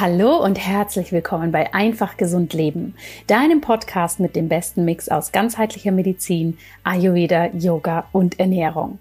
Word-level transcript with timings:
Hallo 0.00 0.36
und 0.36 0.64
herzlich 0.64 1.10
willkommen 1.10 1.50
bei 1.50 1.74
Einfach 1.74 2.16
Gesund 2.16 2.52
Leben, 2.52 2.94
deinem 3.26 3.60
Podcast 3.60 4.20
mit 4.20 4.36
dem 4.36 4.48
besten 4.48 4.84
Mix 4.84 5.08
aus 5.08 5.32
ganzheitlicher 5.32 5.90
Medizin, 5.90 6.56
Ayurveda, 6.84 7.46
Yoga 7.46 8.04
und 8.12 8.38
Ernährung. 8.38 9.00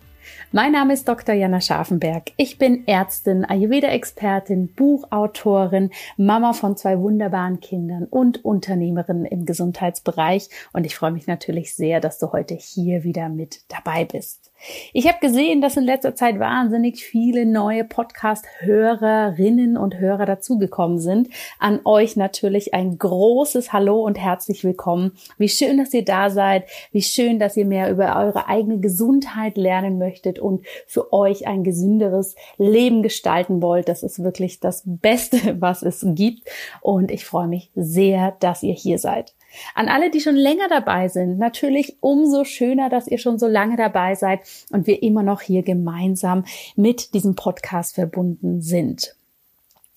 Mein 0.51 0.71
Name 0.71 0.93
ist 0.93 1.07
Dr. 1.07 1.35
Jana 1.35 1.61
Scharfenberg. 1.61 2.31
Ich 2.35 2.57
bin 2.57 2.87
Ärztin, 2.87 3.45
Ayurveda-Expertin, 3.45 4.73
Buchautorin, 4.73 5.91
Mama 6.17 6.53
von 6.53 6.75
zwei 6.75 6.99
wunderbaren 6.99 7.59
Kindern 7.59 8.05
und 8.05 8.43
Unternehmerin 8.43 9.25
im 9.25 9.45
Gesundheitsbereich. 9.45 10.49
Und 10.73 10.85
ich 10.85 10.95
freue 10.95 11.11
mich 11.11 11.27
natürlich 11.27 11.75
sehr, 11.75 11.99
dass 11.99 12.17
du 12.17 12.31
heute 12.31 12.55
hier 12.55 13.03
wieder 13.03 13.29
mit 13.29 13.61
dabei 13.67 14.03
bist. 14.05 14.51
Ich 14.91 15.07
habe 15.07 15.19
gesehen, 15.19 15.61
dass 15.61 15.77
in 15.77 15.83
letzter 15.83 16.15
Zeit 16.15 16.39
wahnsinnig 16.39 17.03
viele 17.03 17.45
neue 17.45 17.83
Podcast-Hörerinnen 17.83 19.77
und 19.77 19.99
Hörer 19.99 20.25
dazugekommen 20.25 20.97
sind. 20.97 21.29
An 21.59 21.79
euch 21.85 22.15
natürlich 22.15 22.73
ein 22.73 22.97
großes 22.97 23.71
Hallo 23.71 24.03
und 24.03 24.17
herzlich 24.17 24.63
willkommen. 24.63 25.11
Wie 25.37 25.49
schön, 25.49 25.77
dass 25.77 25.93
ihr 25.93 26.03
da 26.03 26.31
seid. 26.31 26.65
Wie 26.91 27.03
schön, 27.03 27.37
dass 27.37 27.55
ihr 27.55 27.65
mehr 27.65 27.91
über 27.91 28.15
eure 28.17 28.47
eigene 28.47 28.79
Gesundheit 28.79 29.57
lernen 29.57 29.99
möchtet 29.99 30.39
und 30.39 30.65
für 30.87 31.13
euch 31.13 31.45
ein 31.45 31.63
gesünderes 31.63 32.35
Leben 32.57 33.03
gestalten 33.03 33.61
wollt. 33.61 33.87
Das 33.87 34.01
ist 34.01 34.23
wirklich 34.23 34.59
das 34.59 34.81
Beste, 34.85 35.57
was 35.61 35.83
es 35.83 36.03
gibt. 36.03 36.49
Und 36.81 37.11
ich 37.11 37.25
freue 37.25 37.47
mich 37.47 37.69
sehr, 37.75 38.35
dass 38.39 38.63
ihr 38.63 38.73
hier 38.73 38.97
seid. 38.97 39.36
An 39.75 39.89
alle, 39.89 40.09
die 40.11 40.21
schon 40.21 40.35
länger 40.35 40.67
dabei 40.69 41.07
sind, 41.07 41.37
natürlich 41.37 41.97
umso 41.99 42.43
schöner, 42.43 42.89
dass 42.89 43.07
ihr 43.07 43.17
schon 43.17 43.39
so 43.39 43.47
lange 43.47 43.77
dabei 43.77 44.15
seid 44.15 44.41
und 44.71 44.87
wir 44.87 45.01
immer 45.03 45.23
noch 45.23 45.41
hier 45.41 45.63
gemeinsam 45.63 46.45
mit 46.75 47.13
diesem 47.13 47.35
Podcast 47.35 47.95
verbunden 47.95 48.61
sind. 48.61 49.15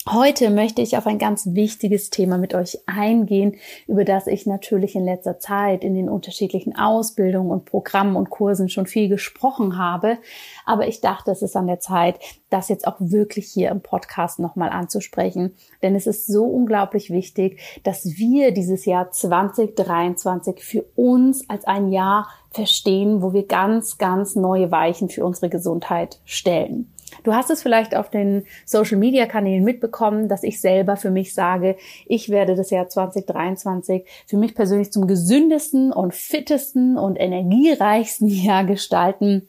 Heute 0.09 0.49
möchte 0.49 0.81
ich 0.81 0.97
auf 0.97 1.07
ein 1.07 1.19
ganz 1.19 1.49
wichtiges 1.53 2.09
Thema 2.09 2.39
mit 2.39 2.55
euch 2.55 2.79
eingehen, 2.87 3.57
über 3.87 4.07
das 4.07 4.27
ich 4.27 4.47
natürlich 4.47 4.95
in 4.95 5.05
letzter 5.05 5.39
Zeit 5.39 5.85
in 5.85 5.95
den 5.95 6.09
unterschiedlichen 6.09 6.75
Ausbildungen 6.75 7.51
und 7.51 7.67
Programmen 7.67 8.17
und 8.17 8.31
Kursen 8.31 8.71
schon 8.71 8.87
viel 8.87 9.11
gesprochen 9.11 9.77
habe. 9.77 10.17
Aber 10.65 10.89
ich 10.89 11.03
dachte, 11.03 11.31
es 11.31 11.43
ist 11.43 11.55
an 11.55 11.67
der 11.67 11.81
Zeit, 11.81 12.19
das 12.49 12.71
jetzt 12.71 12.87
auch 12.87 12.97
wirklich 12.99 13.49
hier 13.49 13.69
im 13.69 13.83
Podcast 13.83 14.39
nochmal 14.39 14.71
anzusprechen. 14.71 15.55
Denn 15.83 15.95
es 15.95 16.07
ist 16.07 16.27
so 16.27 16.45
unglaublich 16.45 17.11
wichtig, 17.11 17.61
dass 17.83 18.17
wir 18.17 18.53
dieses 18.53 18.87
Jahr 18.87 19.11
2023 19.11 20.65
für 20.65 20.87
uns 20.97 21.49
als 21.51 21.67
ein 21.67 21.93
Jahr 21.93 22.27
verstehen, 22.53 23.21
wo 23.21 23.35
wir 23.35 23.47
ganz, 23.47 23.99
ganz 23.99 24.35
neue 24.35 24.71
Weichen 24.71 25.11
für 25.11 25.27
unsere 25.27 25.51
Gesundheit 25.51 26.21
stellen. 26.25 26.91
Du 27.23 27.35
hast 27.35 27.51
es 27.51 27.63
vielleicht 27.63 27.95
auf 27.95 28.11
den 28.11 28.45
Social-Media-Kanälen 28.65 29.65
mitbekommen, 29.65 30.29
dass 30.29 30.43
ich 30.43 30.61
selber 30.61 30.97
für 30.97 31.11
mich 31.11 31.35
sage, 31.35 31.77
ich 32.07 32.29
werde 32.29 32.55
das 32.55 32.71
Jahr 32.71 32.89
2023 32.89 34.05
für 34.27 34.37
mich 34.37 34.55
persönlich 34.55 34.93
zum 34.93 35.07
gesündesten 35.07 35.93
und 35.93 36.15
fittesten 36.15 36.99
und 36.99 37.17
energiereichsten 37.17 38.29
Jahr 38.29 38.65
gestalten, 38.65 39.49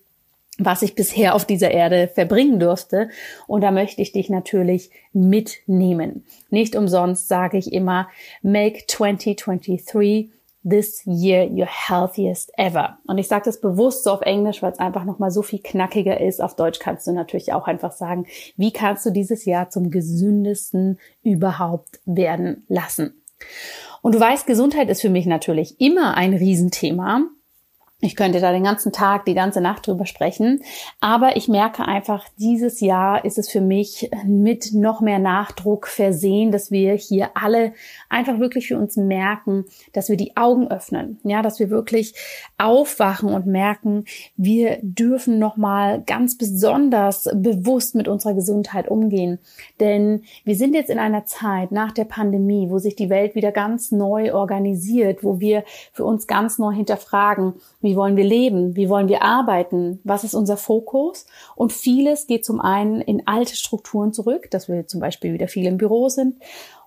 was 0.58 0.82
ich 0.82 0.96
bisher 0.96 1.36
auf 1.36 1.46
dieser 1.46 1.72
Erde 1.72 2.08
verbringen 2.14 2.60
durfte. 2.60 3.10
Und 3.48 3.62
da 3.62 3.72
möchte 3.72 4.02
ich 4.02 4.12
dich 4.12 4.30
natürlich 4.30 4.92
mitnehmen. 5.14 6.26
Nicht 6.50 6.76
umsonst 6.76 7.28
sage 7.28 7.58
ich 7.58 7.74
immer, 7.74 8.10
make 8.42 8.86
2023 8.88 10.30
this 10.64 11.02
year 11.06 11.48
your 11.50 11.68
healthiest 11.68 12.52
ever. 12.58 12.98
Und 13.08 13.18
ich 13.18 13.28
sage 13.28 13.46
das 13.46 13.60
bewusst 13.60 14.04
so 14.04 14.12
auf 14.12 14.22
Englisch, 14.22 14.62
weil 14.62 14.72
es 14.72 14.80
einfach 14.80 15.06
nochmal 15.06 15.32
so 15.32 15.42
viel 15.42 15.60
knackiger 15.60 16.20
ist. 16.22 16.42
Auf 16.42 16.56
Deutsch 16.56 16.80
kannst 16.80 17.08
du 17.08 17.12
natürlich 17.12 17.54
auch 17.54 17.68
einfach 17.68 17.92
sagen, 17.92 18.28
wie 18.58 18.72
kannst 18.72 19.06
du 19.06 19.12
dieses 19.12 19.46
Jahr 19.46 19.70
zum 19.70 19.90
gesündesten 19.90 21.00
überhaupt 21.24 22.00
werden 22.06 22.66
lassen. 22.68 23.22
Und 24.02 24.16
du 24.16 24.20
weißt, 24.20 24.48
Gesundheit 24.48 24.90
ist 24.90 25.02
für 25.02 25.10
mich 25.10 25.26
natürlich 25.26 25.80
immer 25.80 26.16
ein 26.16 26.34
Riesenthema. 26.34 27.28
Ich 28.04 28.16
könnte 28.16 28.40
da 28.40 28.52
den 28.52 28.64
ganzen 28.64 28.92
Tag, 28.92 29.26
die 29.26 29.36
ganze 29.36 29.62
Nacht 29.62 29.86
drüber 29.86 30.08
sprechen. 30.08 30.64
Aber 31.02 31.38
ich 31.38 31.48
merke 31.48 31.86
einfach, 31.86 32.26
dieses 32.40 32.80
Jahr 32.80 33.24
ist 33.24 33.38
es 33.38 33.48
für 33.48 33.62
mich 33.62 34.10
mit 34.26 34.74
noch 34.74 35.02
mehr 35.02 35.20
Nachdruck 35.20 35.86
versehen, 35.86 36.52
dass 36.52 36.72
wir 36.72 36.94
hier 36.94 37.30
alle 37.36 37.74
einfach 38.10 38.40
wirklich 38.40 38.70
für 38.70 38.78
uns 38.80 38.98
merken, 38.98 39.66
dass 39.94 40.10
wir 40.10 40.18
die 40.18 40.36
Augen 40.36 40.68
öffnen. 40.68 41.20
Ja, 41.24 41.44
dass 41.44 41.60
wir 41.60 41.70
wirklich 41.70 42.16
aufwachen 42.58 43.30
und 43.30 43.46
merken, 43.46 44.06
wir 44.36 44.80
dürfen 44.82 45.38
nochmal 45.38 46.02
ganz 46.02 46.40
besonders 46.40 47.30
bewusst 47.36 47.94
mit 47.94 48.08
unserer 48.08 48.34
Gesundheit 48.34 48.88
umgehen. 48.88 49.38
Denn 49.80 50.24
wir 50.44 50.56
sind 50.56 50.74
jetzt 50.74 50.90
in 50.90 50.98
einer 50.98 51.26
Zeit 51.26 51.72
nach 51.72 51.92
der 51.92 52.06
Pandemie, 52.06 52.72
wo 52.72 52.80
sich 52.80 52.96
die 52.96 53.12
Welt 53.12 53.36
wieder 53.36 53.52
ganz 53.52 53.92
neu 53.92 54.34
organisiert, 54.34 55.24
wo 55.24 55.40
wir 55.40 55.64
für 55.94 56.04
uns 56.04 56.26
ganz 56.26 56.58
neu 56.58 56.74
hinterfragen, 56.74 57.54
wie 57.80 57.91
wie 57.92 57.98
wollen 57.98 58.16
wir 58.16 58.24
leben? 58.24 58.78
Wie 58.78 58.88
wollen 58.88 59.10
wir 59.10 59.22
arbeiten? 59.22 60.00
Was 60.06 60.24
ist 60.24 60.34
unser 60.34 60.56
Fokus? 60.56 61.26
Und 61.58 61.74
vieles 61.74 62.26
geht 62.26 62.46
zum 62.46 62.62
einen 62.62 63.02
in 63.02 63.28
alte 63.28 63.54
Strukturen 63.54 64.14
zurück, 64.14 64.50
dass 64.50 64.70
wir 64.70 64.88
zum 64.88 65.02
Beispiel 65.02 65.34
wieder 65.34 65.50
viel 65.50 65.66
im 65.68 65.76
Büro 65.76 66.08
sind. 66.08 66.38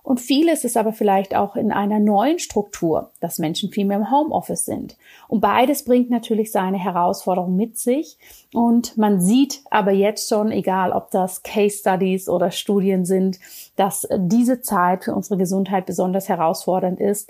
Und 0.01 0.19
vieles 0.19 0.63
ist 0.63 0.77
aber 0.77 0.93
vielleicht 0.93 1.35
auch 1.35 1.55
in 1.55 1.71
einer 1.71 1.99
neuen 1.99 2.39
Struktur, 2.39 3.11
dass 3.19 3.37
Menschen 3.37 3.69
viel 3.69 3.85
mehr 3.85 3.97
im 3.97 4.09
Homeoffice 4.09 4.65
sind. 4.65 4.97
Und 5.27 5.41
beides 5.41 5.85
bringt 5.85 6.09
natürlich 6.09 6.51
seine 6.51 6.79
Herausforderungen 6.79 7.55
mit 7.55 7.77
sich. 7.77 8.17
Und 8.51 8.97
man 8.97 9.21
sieht 9.21 9.61
aber 9.69 9.91
jetzt 9.91 10.27
schon, 10.27 10.51
egal 10.51 10.91
ob 10.91 11.11
das 11.11 11.43
Case 11.43 11.77
Studies 11.77 12.27
oder 12.27 12.49
Studien 12.49 13.05
sind, 13.05 13.39
dass 13.75 14.07
diese 14.17 14.59
Zeit 14.61 15.03
für 15.03 15.13
unsere 15.13 15.37
Gesundheit 15.37 15.85
besonders 15.85 16.29
herausfordernd 16.29 16.99
ist 16.99 17.29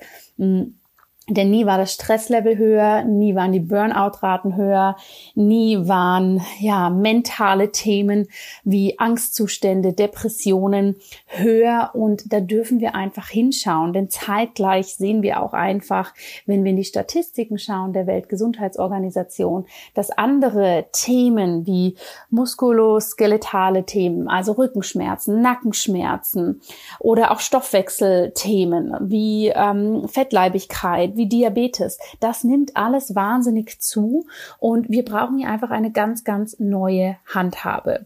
denn 1.27 1.49
nie 1.49 1.65
war 1.65 1.79
das 1.79 1.93
Stresslevel 1.93 2.57
höher, 2.57 3.03
nie 3.03 3.33
waren 3.33 3.51
die 3.51 3.59
Burnout-Raten 3.59 4.55
höher, 4.55 4.95
nie 5.33 5.87
waren 5.87 6.41
ja 6.59 6.91
mentale 6.91 7.71
Themen 7.71 8.27
wie 8.63 8.99
Angstzustände, 8.99 9.93
Depressionen 9.93 10.97
höher. 11.25 11.91
Und 11.93 12.31
da 12.31 12.41
dürfen 12.41 12.79
wir 12.79 12.93
einfach 12.93 13.29
hinschauen, 13.29 13.91
denn 13.91 14.11
zeitgleich 14.11 14.95
sehen 14.95 15.23
wir 15.23 15.41
auch 15.41 15.53
einfach, 15.53 16.13
wenn 16.45 16.63
wir 16.63 16.71
in 16.71 16.77
die 16.77 16.83
Statistiken 16.83 17.57
schauen 17.57 17.93
der 17.93 18.05
Weltgesundheitsorganisation, 18.05 19.65
dass 19.95 20.11
andere 20.11 20.85
Themen 20.91 21.65
wie 21.65 21.95
muskuloskeletale 22.29 23.85
Themen, 23.85 24.27
also 24.27 24.51
Rückenschmerzen, 24.51 25.41
Nackenschmerzen 25.41 26.61
oder 26.99 27.31
auch 27.31 27.39
Stoffwechselthemen 27.39 28.95
wie 29.01 29.47
ähm, 29.47 30.07
Fettleibigkeit 30.07 31.14
wie 31.15 31.27
Diabetes. 31.27 31.97
Das 32.19 32.43
nimmt 32.43 32.75
alles 32.75 33.15
wahnsinnig 33.15 33.79
zu 33.79 34.25
und 34.59 34.89
wir 34.89 35.05
brauchen 35.05 35.37
hier 35.37 35.49
einfach 35.49 35.71
eine 35.71 35.91
ganz, 35.91 36.23
ganz 36.23 36.59
neue 36.59 37.17
Handhabe. 37.25 38.05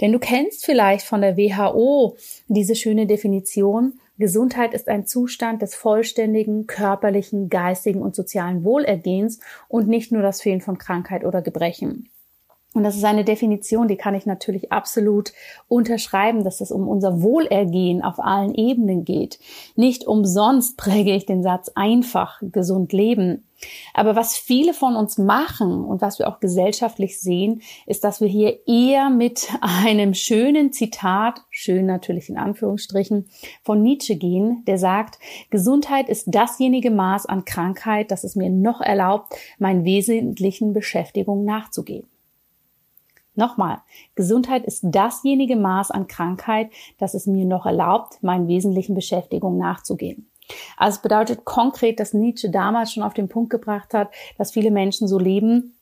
Denn 0.00 0.12
du 0.12 0.18
kennst 0.18 0.64
vielleicht 0.64 1.06
von 1.06 1.20
der 1.20 1.36
WHO 1.36 2.16
diese 2.48 2.74
schöne 2.74 3.06
Definition, 3.06 3.94
Gesundheit 4.20 4.74
ist 4.74 4.88
ein 4.88 5.06
Zustand 5.06 5.62
des 5.62 5.74
vollständigen 5.74 6.66
körperlichen, 6.66 7.48
geistigen 7.48 8.02
und 8.02 8.14
sozialen 8.14 8.64
Wohlergehens 8.64 9.40
und 9.66 9.88
nicht 9.88 10.12
nur 10.12 10.20
das 10.20 10.42
Fehlen 10.42 10.60
von 10.60 10.76
Krankheit 10.76 11.24
oder 11.24 11.40
Gebrechen. 11.40 12.09
Und 12.72 12.84
das 12.84 12.96
ist 12.96 13.04
eine 13.04 13.24
Definition, 13.24 13.88
die 13.88 13.96
kann 13.96 14.14
ich 14.14 14.26
natürlich 14.26 14.70
absolut 14.70 15.32
unterschreiben, 15.66 16.44
dass 16.44 16.60
es 16.60 16.70
um 16.70 16.86
unser 16.86 17.20
Wohlergehen 17.20 18.00
auf 18.00 18.20
allen 18.20 18.54
Ebenen 18.54 19.04
geht. 19.04 19.40
Nicht 19.74 20.06
umsonst 20.06 20.76
präge 20.76 21.12
ich 21.12 21.26
den 21.26 21.42
Satz 21.42 21.72
einfach 21.74 22.40
gesund 22.40 22.92
leben. 22.92 23.44
Aber 23.92 24.14
was 24.14 24.36
viele 24.36 24.72
von 24.72 24.94
uns 24.94 25.18
machen 25.18 25.84
und 25.84 26.00
was 26.00 26.20
wir 26.20 26.28
auch 26.28 26.38
gesellschaftlich 26.38 27.20
sehen, 27.20 27.60
ist, 27.86 28.04
dass 28.04 28.20
wir 28.20 28.28
hier 28.28 28.66
eher 28.68 29.10
mit 29.10 29.48
einem 29.60 30.14
schönen 30.14 30.72
Zitat, 30.72 31.42
schön 31.50 31.86
natürlich 31.86 32.28
in 32.28 32.38
Anführungsstrichen, 32.38 33.28
von 33.62 33.82
Nietzsche 33.82 34.14
gehen, 34.14 34.62
der 34.66 34.78
sagt, 34.78 35.18
Gesundheit 35.50 36.08
ist 36.08 36.26
dasjenige 36.28 36.92
Maß 36.92 37.26
an 37.26 37.44
Krankheit, 37.44 38.12
das 38.12 38.22
es 38.22 38.36
mir 38.36 38.48
noch 38.48 38.80
erlaubt, 38.80 39.34
meinen 39.58 39.84
wesentlichen 39.84 40.72
Beschäftigungen 40.72 41.44
nachzugehen. 41.44 42.06
Nochmal, 43.34 43.78
Gesundheit 44.14 44.64
ist 44.64 44.82
dasjenige 44.82 45.56
Maß 45.56 45.90
an 45.90 46.08
Krankheit, 46.08 46.70
das 46.98 47.14
es 47.14 47.26
mir 47.26 47.44
noch 47.44 47.66
erlaubt, 47.66 48.22
meinen 48.22 48.48
wesentlichen 48.48 48.94
Beschäftigungen 48.94 49.58
nachzugehen. 49.58 50.30
Also 50.76 50.96
es 50.96 51.02
bedeutet 51.02 51.44
konkret, 51.44 52.00
dass 52.00 52.12
Nietzsche 52.12 52.50
damals 52.50 52.92
schon 52.92 53.02
auf 53.02 53.14
den 53.14 53.28
Punkt 53.28 53.50
gebracht 53.50 53.94
hat, 53.94 54.10
dass 54.36 54.52
viele 54.52 54.70
Menschen 54.70 55.06
so 55.06 55.18
leben, 55.18 55.76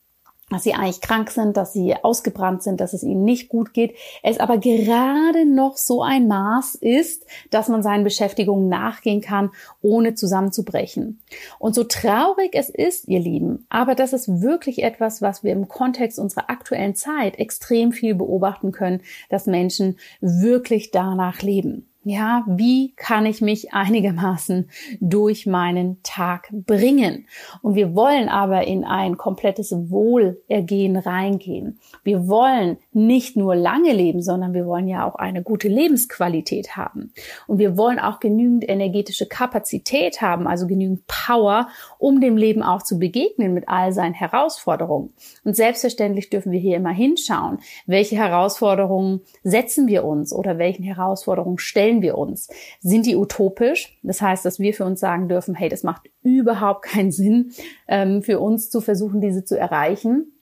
dass 0.49 0.63
sie 0.63 0.73
eigentlich 0.73 1.01
krank 1.01 1.29
sind, 1.29 1.57
dass 1.57 1.73
sie 1.73 1.95
ausgebrannt 2.01 2.63
sind, 2.63 2.79
dass 2.79 2.93
es 2.93 3.03
ihnen 3.03 3.23
nicht 3.23 3.49
gut 3.49 3.73
geht, 3.73 3.95
es 4.23 4.39
aber 4.39 4.57
gerade 4.57 5.45
noch 5.45 5.77
so 5.77 6.01
ein 6.01 6.27
Maß 6.27 6.75
ist, 6.75 7.25
dass 7.51 7.67
man 7.67 7.83
seinen 7.83 8.03
Beschäftigungen 8.03 8.69
nachgehen 8.69 9.21
kann, 9.21 9.51
ohne 9.81 10.15
zusammenzubrechen. 10.15 11.21
Und 11.59 11.75
so 11.75 11.83
traurig 11.83 12.51
es 12.53 12.69
ist, 12.69 13.07
ihr 13.07 13.19
Lieben, 13.19 13.65
aber 13.69 13.95
das 13.95 14.13
ist 14.13 14.41
wirklich 14.41 14.83
etwas, 14.83 15.21
was 15.21 15.43
wir 15.43 15.51
im 15.51 15.67
Kontext 15.67 16.19
unserer 16.19 16.49
aktuellen 16.49 16.95
Zeit 16.95 17.37
extrem 17.39 17.91
viel 17.91 18.15
beobachten 18.15 18.71
können, 18.71 19.01
dass 19.29 19.45
Menschen 19.45 19.97
wirklich 20.21 20.91
danach 20.91 21.41
leben. 21.41 21.88
Ja, 22.05 22.45
wie 22.47 22.93
kann 22.95 23.25
ich 23.25 23.41
mich 23.41 23.73
einigermaßen 23.73 24.69
durch 25.01 25.45
meinen 25.45 26.01
Tag 26.01 26.47
bringen? 26.49 27.27
Und 27.61 27.75
wir 27.75 27.93
wollen 27.93 28.29
aber 28.29 28.65
in 28.65 28.85
ein 28.85 29.17
komplettes 29.17 29.73
Wohlergehen 29.73 30.95
reingehen. 30.95 31.77
Wir 32.05 32.29
wollen 32.29 32.77
nicht 32.93 33.35
nur 33.35 33.53
lange 33.53 33.91
leben, 33.91 34.21
sondern 34.21 34.53
wir 34.53 34.65
wollen 34.65 34.87
ja 34.87 35.05
auch 35.05 35.15
eine 35.15 35.43
gute 35.43 35.67
Lebensqualität 35.67 36.77
haben. 36.77 37.11
Und 37.47 37.59
wir 37.59 37.75
wollen 37.75 37.99
auch 37.99 38.21
genügend 38.21 38.69
energetische 38.69 39.25
Kapazität 39.25 40.21
haben, 40.21 40.47
also 40.47 40.67
genügend 40.67 41.05
Power, 41.05 41.67
um 41.97 42.21
dem 42.21 42.37
Leben 42.37 42.63
auch 42.63 42.81
zu 42.81 42.97
begegnen 42.97 43.53
mit 43.53 43.67
all 43.67 43.91
seinen 43.91 44.13
Herausforderungen. 44.13 45.11
Und 45.43 45.57
selbstverständlich 45.57 46.29
dürfen 46.29 46.53
wir 46.53 46.61
hier 46.61 46.77
immer 46.77 46.93
hinschauen, 46.93 47.59
welche 47.87 48.15
Herausforderungen 48.15 49.19
setzen 49.43 49.87
wir 49.87 50.05
uns 50.05 50.31
oder 50.31 50.57
welchen 50.57 50.83
Herausforderungen 50.83 51.57
stellen 51.57 51.88
stellen 51.89 52.01
wir 52.01 52.17
uns? 52.17 52.49
Sind 52.81 53.05
die 53.05 53.15
utopisch? 53.15 53.97
Das 54.03 54.21
heißt, 54.21 54.45
dass 54.45 54.59
wir 54.59 54.73
für 54.73 54.85
uns 54.85 54.99
sagen 54.99 55.27
dürfen, 55.27 55.55
hey, 55.55 55.69
das 55.69 55.83
macht 55.83 56.09
überhaupt 56.21 56.83
keinen 56.83 57.11
Sinn, 57.11 57.51
ähm, 57.87 58.21
für 58.21 58.39
uns 58.39 58.69
zu 58.69 58.81
versuchen, 58.81 59.21
diese 59.21 59.43
zu 59.43 59.57
erreichen. 59.57 60.33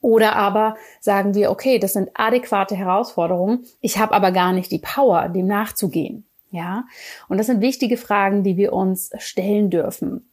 Oder 0.00 0.34
aber 0.34 0.76
sagen 1.00 1.34
wir, 1.34 1.50
okay, 1.50 1.78
das 1.78 1.92
sind 1.92 2.10
adäquate 2.14 2.74
Herausforderungen, 2.74 3.64
ich 3.80 3.98
habe 3.98 4.14
aber 4.14 4.32
gar 4.32 4.52
nicht 4.52 4.70
die 4.72 4.80
Power, 4.80 5.28
dem 5.28 5.46
nachzugehen. 5.46 6.24
Ja, 6.50 6.84
und 7.28 7.38
das 7.38 7.46
sind 7.46 7.62
wichtige 7.62 7.96
Fragen, 7.96 8.42
die 8.42 8.56
wir 8.56 8.72
uns 8.72 9.10
stellen 9.18 9.70
dürfen. 9.70 10.31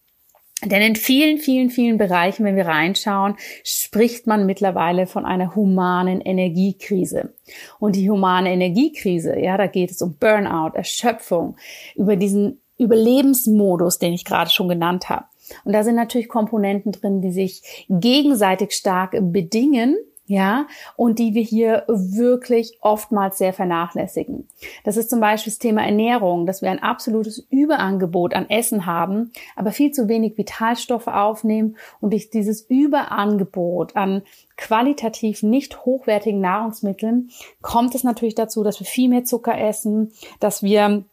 Denn 0.65 0.81
in 0.81 0.95
vielen, 0.97 1.37
vielen, 1.37 1.69
vielen 1.69 1.97
Bereichen, 1.97 2.43
wenn 2.43 2.57
wir 2.57 2.65
reinschauen, 2.65 3.35
spricht 3.63 4.27
man 4.27 4.45
mittlerweile 4.45 5.07
von 5.07 5.25
einer 5.25 5.55
humanen 5.55 6.19
Energiekrise. 6.19 7.33
Und 7.79 7.95
die 7.95 8.09
humane 8.09 8.51
Energiekrise, 8.51 9.39
ja, 9.39 9.57
da 9.57 9.67
geht 9.67 9.91
es 9.91 10.01
um 10.01 10.15
Burnout, 10.17 10.75
Erschöpfung, 10.75 11.55
über 11.95 12.17
diesen 12.17 12.61
Überlebensmodus, 12.77 13.99
den 13.99 14.13
ich 14.13 14.25
gerade 14.25 14.49
schon 14.49 14.67
genannt 14.67 15.09
habe. 15.09 15.25
Und 15.63 15.73
da 15.73 15.83
sind 15.83 15.95
natürlich 15.95 16.27
Komponenten 16.27 16.91
drin, 16.91 17.21
die 17.21 17.31
sich 17.31 17.85
gegenseitig 17.89 18.73
stark 18.73 19.17
bedingen 19.19 19.97
ja, 20.29 20.67
und 20.95 21.17
die 21.17 21.33
wir 21.33 21.41
hier 21.41 21.85
wirklich 21.87 22.77
oftmals 22.81 23.39
sehr 23.39 23.51
vernachlässigen. 23.51 24.47
Das 24.83 24.95
ist 24.95 25.09
zum 25.09 25.19
Beispiel 25.19 25.51
das 25.51 25.57
Thema 25.57 25.83
Ernährung, 25.83 26.45
dass 26.45 26.61
wir 26.61 26.69
ein 26.69 26.83
absolutes 26.83 27.47
Überangebot 27.49 28.35
an 28.35 28.47
Essen 28.47 28.85
haben, 28.85 29.31
aber 29.55 29.71
viel 29.71 29.89
zu 29.89 30.07
wenig 30.07 30.37
Vitalstoffe 30.37 31.07
aufnehmen 31.07 31.77
und 31.99 32.13
durch 32.13 32.29
dieses 32.29 32.61
Überangebot 32.61 33.95
an 33.95 34.21
qualitativ 34.55 35.41
nicht 35.41 35.83
hochwertigen 35.83 36.41
Nahrungsmitteln 36.41 37.31
kommt 37.63 37.95
es 37.95 38.03
natürlich 38.03 38.35
dazu, 38.35 38.63
dass 38.63 38.79
wir 38.79 38.85
viel 38.85 39.09
mehr 39.09 39.23
Zucker 39.23 39.59
essen, 39.59 40.11
dass 40.39 40.61
wir 40.61 41.05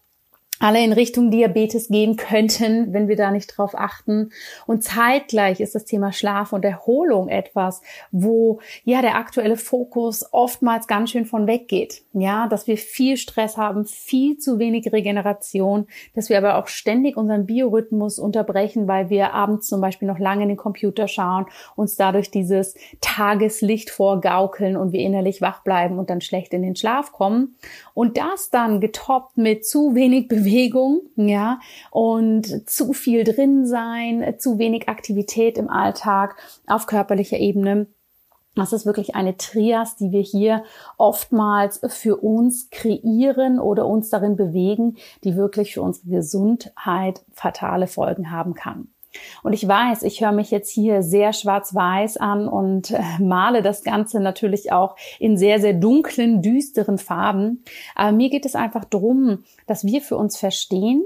alle 0.58 0.82
in 0.82 0.92
Richtung 0.92 1.30
Diabetes 1.30 1.88
gehen 1.88 2.16
könnten, 2.16 2.92
wenn 2.92 3.08
wir 3.08 3.16
da 3.16 3.30
nicht 3.30 3.46
drauf 3.56 3.74
achten. 3.74 4.30
Und 4.66 4.82
zeitgleich 4.82 5.60
ist 5.60 5.74
das 5.74 5.84
Thema 5.84 6.12
Schlaf 6.12 6.52
und 6.52 6.64
Erholung 6.64 7.28
etwas, 7.28 7.82
wo 8.10 8.60
ja 8.84 9.02
der 9.02 9.16
aktuelle 9.16 9.56
Fokus 9.56 10.24
oftmals 10.32 10.86
ganz 10.86 11.10
schön 11.10 11.26
von 11.26 11.46
weggeht. 11.46 12.02
Ja, 12.14 12.48
dass 12.48 12.66
wir 12.66 12.78
viel 12.78 13.18
Stress 13.18 13.58
haben, 13.58 13.84
viel 13.84 14.38
zu 14.38 14.58
wenig 14.58 14.90
Regeneration, 14.92 15.86
dass 16.14 16.30
wir 16.30 16.38
aber 16.38 16.56
auch 16.56 16.68
ständig 16.68 17.18
unseren 17.18 17.44
Biorhythmus 17.44 18.18
unterbrechen, 18.18 18.88
weil 18.88 19.10
wir 19.10 19.34
abends 19.34 19.66
zum 19.66 19.82
Beispiel 19.82 20.08
noch 20.08 20.18
lange 20.18 20.44
in 20.44 20.48
den 20.48 20.56
Computer 20.56 21.06
schauen, 21.06 21.46
uns 21.74 21.96
dadurch 21.96 22.30
dieses 22.30 22.74
Tageslicht 23.02 23.90
vorgaukeln 23.90 24.76
und 24.76 24.92
wir 24.92 25.00
innerlich 25.00 25.42
wach 25.42 25.62
bleiben 25.62 25.98
und 25.98 26.08
dann 26.08 26.22
schlecht 26.22 26.54
in 26.54 26.62
den 26.62 26.76
Schlaf 26.76 27.12
kommen. 27.12 27.56
Und 27.92 28.16
das 28.16 28.48
dann 28.48 28.80
getoppt 28.80 29.36
mit 29.36 29.66
zu 29.66 29.94
wenig 29.94 30.28
Bewegung 30.36 30.45
Bewegung, 30.46 31.02
ja, 31.16 31.58
und 31.90 32.70
zu 32.70 32.92
viel 32.92 33.24
drin 33.24 33.66
sein, 33.66 34.36
zu 34.38 34.58
wenig 34.58 34.88
Aktivität 34.88 35.58
im 35.58 35.68
Alltag 35.68 36.36
auf 36.68 36.86
körperlicher 36.86 37.38
Ebene. 37.38 37.88
Das 38.54 38.72
ist 38.72 38.86
wirklich 38.86 39.16
eine 39.16 39.36
Trias, 39.36 39.96
die 39.96 40.12
wir 40.12 40.22
hier 40.22 40.62
oftmals 40.98 41.80
für 41.88 42.16
uns 42.16 42.70
kreieren 42.70 43.58
oder 43.58 43.86
uns 43.86 44.08
darin 44.08 44.36
bewegen, 44.36 44.96
die 45.24 45.36
wirklich 45.36 45.74
für 45.74 45.82
unsere 45.82 46.08
Gesundheit 46.08 47.22
fatale 47.32 47.88
Folgen 47.88 48.30
haben 48.30 48.54
kann. 48.54 48.88
Und 49.42 49.52
ich 49.52 49.66
weiß, 49.66 50.02
ich 50.02 50.20
höre 50.20 50.32
mich 50.32 50.50
jetzt 50.50 50.70
hier 50.70 51.02
sehr 51.02 51.32
schwarz-weiß 51.32 52.16
an 52.16 52.48
und 52.48 52.90
äh, 52.90 53.00
male 53.20 53.62
das 53.62 53.82
Ganze 53.82 54.20
natürlich 54.20 54.72
auch 54.72 54.96
in 55.18 55.36
sehr, 55.36 55.60
sehr 55.60 55.74
dunklen, 55.74 56.42
düsteren 56.42 56.98
Farben. 56.98 57.64
Aber 57.94 58.12
mir 58.12 58.30
geht 58.30 58.46
es 58.46 58.54
einfach 58.54 58.84
darum, 58.84 59.44
dass 59.66 59.84
wir 59.84 60.00
für 60.00 60.16
uns 60.16 60.36
verstehen, 60.36 61.02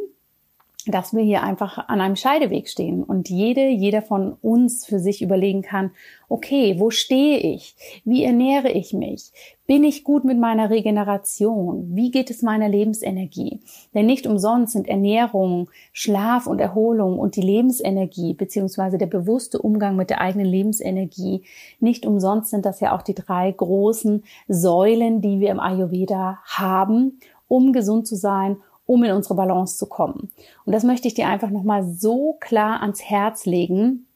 dass 0.86 1.14
wir 1.14 1.22
hier 1.22 1.42
einfach 1.42 1.88
an 1.88 2.00
einem 2.00 2.16
Scheideweg 2.16 2.68
stehen 2.68 3.02
und 3.02 3.28
jede, 3.28 3.68
jeder 3.68 4.02
von 4.02 4.32
uns 4.40 4.86
für 4.86 4.98
sich 4.98 5.22
überlegen 5.22 5.62
kann, 5.62 5.90
okay, 6.28 6.76
wo 6.78 6.90
stehe 6.90 7.38
ich? 7.38 7.74
Wie 8.04 8.24
ernähre 8.24 8.70
ich 8.70 8.92
mich? 8.92 9.32
Bin 9.66 9.84
ich 9.84 10.04
gut 10.04 10.24
mit 10.24 10.38
meiner 10.38 10.70
Regeneration? 10.70 11.94
Wie 11.94 12.10
geht 12.10 12.30
es 12.30 12.42
meiner 12.42 12.68
Lebensenergie? 12.68 13.60
Denn 13.94 14.06
nicht 14.06 14.26
umsonst 14.26 14.72
sind 14.72 14.88
Ernährung, 14.88 15.70
Schlaf 15.92 16.46
und 16.46 16.60
Erholung 16.60 17.18
und 17.18 17.36
die 17.36 17.42
Lebensenergie 17.42 18.34
beziehungsweise 18.34 18.96
der 18.96 19.06
bewusste 19.06 19.58
Umgang 19.58 19.96
mit 19.96 20.10
der 20.10 20.20
eigenen 20.20 20.46
Lebensenergie, 20.46 21.42
nicht 21.78 22.06
umsonst 22.06 22.50
sind 22.50 22.64
das 22.64 22.80
ja 22.80 22.96
auch 22.96 23.02
die 23.02 23.14
drei 23.14 23.50
großen 23.50 24.24
Säulen, 24.48 25.20
die 25.20 25.40
wir 25.40 25.50
im 25.50 25.60
Ayurveda 25.60 26.38
haben, 26.44 27.18
um 27.48 27.72
gesund 27.72 28.06
zu 28.06 28.16
sein 28.16 28.56
um 28.90 29.04
in 29.04 29.12
unsere 29.12 29.36
Balance 29.36 29.78
zu 29.78 29.86
kommen. 29.86 30.32
Und 30.64 30.72
das 30.72 30.82
möchte 30.82 31.06
ich 31.06 31.14
dir 31.14 31.28
einfach 31.28 31.50
nochmal 31.50 31.84
so 31.84 32.36
klar 32.40 32.82
ans 32.82 33.00
Herz 33.00 33.46
legen, 33.46 34.06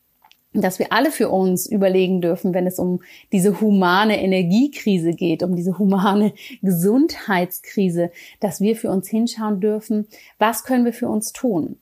dass 0.53 0.81
wir 0.81 0.93
alle 0.93 1.13
für 1.13 1.29
uns 1.29 1.67
überlegen 1.67 2.21
dürfen, 2.21 2.55
wenn 2.55 2.67
es 2.67 2.81
um 2.81 3.01
diese 3.31 3.61
humane 3.61 4.21
Energiekrise 4.21 5.13
geht, 5.13 5.45
um 5.45 5.55
diese 5.55 5.79
humane 5.79 6.33
Gesundheitskrise, 6.61 8.11
dass 8.41 8.61
wir 8.61 8.75
für 8.75 8.91
uns 8.91 9.09
hinschauen 9.09 9.61
dürfen, 9.61 10.09
was 10.41 10.65
können 10.65 10.85
wir 10.85 10.93
für 10.93 11.09
uns 11.09 11.33
tun. 11.33 11.77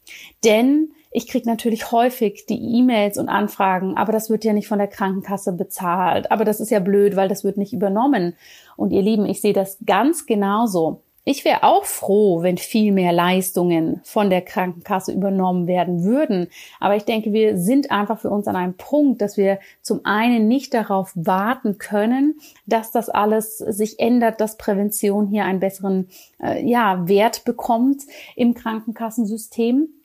Denn 0.45 0.91
ich 1.11 1.29
kriege 1.29 1.49
natürlich 1.49 1.93
häufig 1.93 2.45
die 2.45 2.79
E-Mails 2.79 3.17
und 3.17 3.31
Anfragen, 3.31 3.97
aber 3.97 4.13
das 4.13 4.29
wird 4.29 4.45
ja 4.45 4.53
nicht 4.53 4.69
von 4.69 4.79
der 4.79 4.89
Krankenkasse 4.89 5.55
bezahlt. 5.55 6.31
Aber 6.31 6.45
das 6.45 6.61
ist 6.61 6.71
ja 6.71 6.81
blöd, 6.81 7.17
weil 7.17 7.31
das 7.31 7.43
wird 7.43 7.57
nicht 7.57 7.73
übernommen. 7.73 8.35
Und 8.77 8.91
ihr 8.91 9.03
Lieben, 9.03 9.25
ich 9.25 9.41
sehe 9.41 9.55
das 9.55 9.79
ganz 9.87 10.27
genauso. 10.27 11.01
Ich 11.25 11.45
wäre 11.45 11.63
auch 11.63 11.85
froh, 11.85 12.43
wenn 12.43 12.59
viel 12.59 12.91
mehr 12.91 13.13
Leistungen 13.13 14.01
von 14.03 14.29
der 14.29 14.43
Krankenkasse 14.43 15.13
übernommen 15.13 15.69
werden 15.69 16.03
würden. 16.03 16.49
Aber 16.81 16.97
ich 16.97 17.05
denke, 17.05 17.33
wir 17.33 17.57
sind 17.57 17.93
einfach 17.93 18.19
für 18.19 18.31
uns 18.31 18.49
an 18.49 18.57
einem 18.57 18.75
Punkt, 18.75 19.23
dass 19.23 19.37
wir 19.37 19.61
zum 19.83 20.01
einen 20.05 20.49
nicht 20.49 20.75
darauf 20.75 21.13
warten 21.15 21.79
können, 21.79 22.41
dass 22.67 22.91
das 22.91 23.09
alles 23.09 23.59
sich 23.59 24.01
ändert, 24.01 24.41
dass 24.41 24.57
Prävention 24.57 25.29
hier 25.29 25.45
einen 25.45 25.61
besseren 25.61 26.09
äh, 26.43 26.61
ja, 26.69 27.07
Wert 27.07 27.45
bekommt 27.45 28.03
im 28.35 28.55
Krankenkassensystem. 28.55 30.02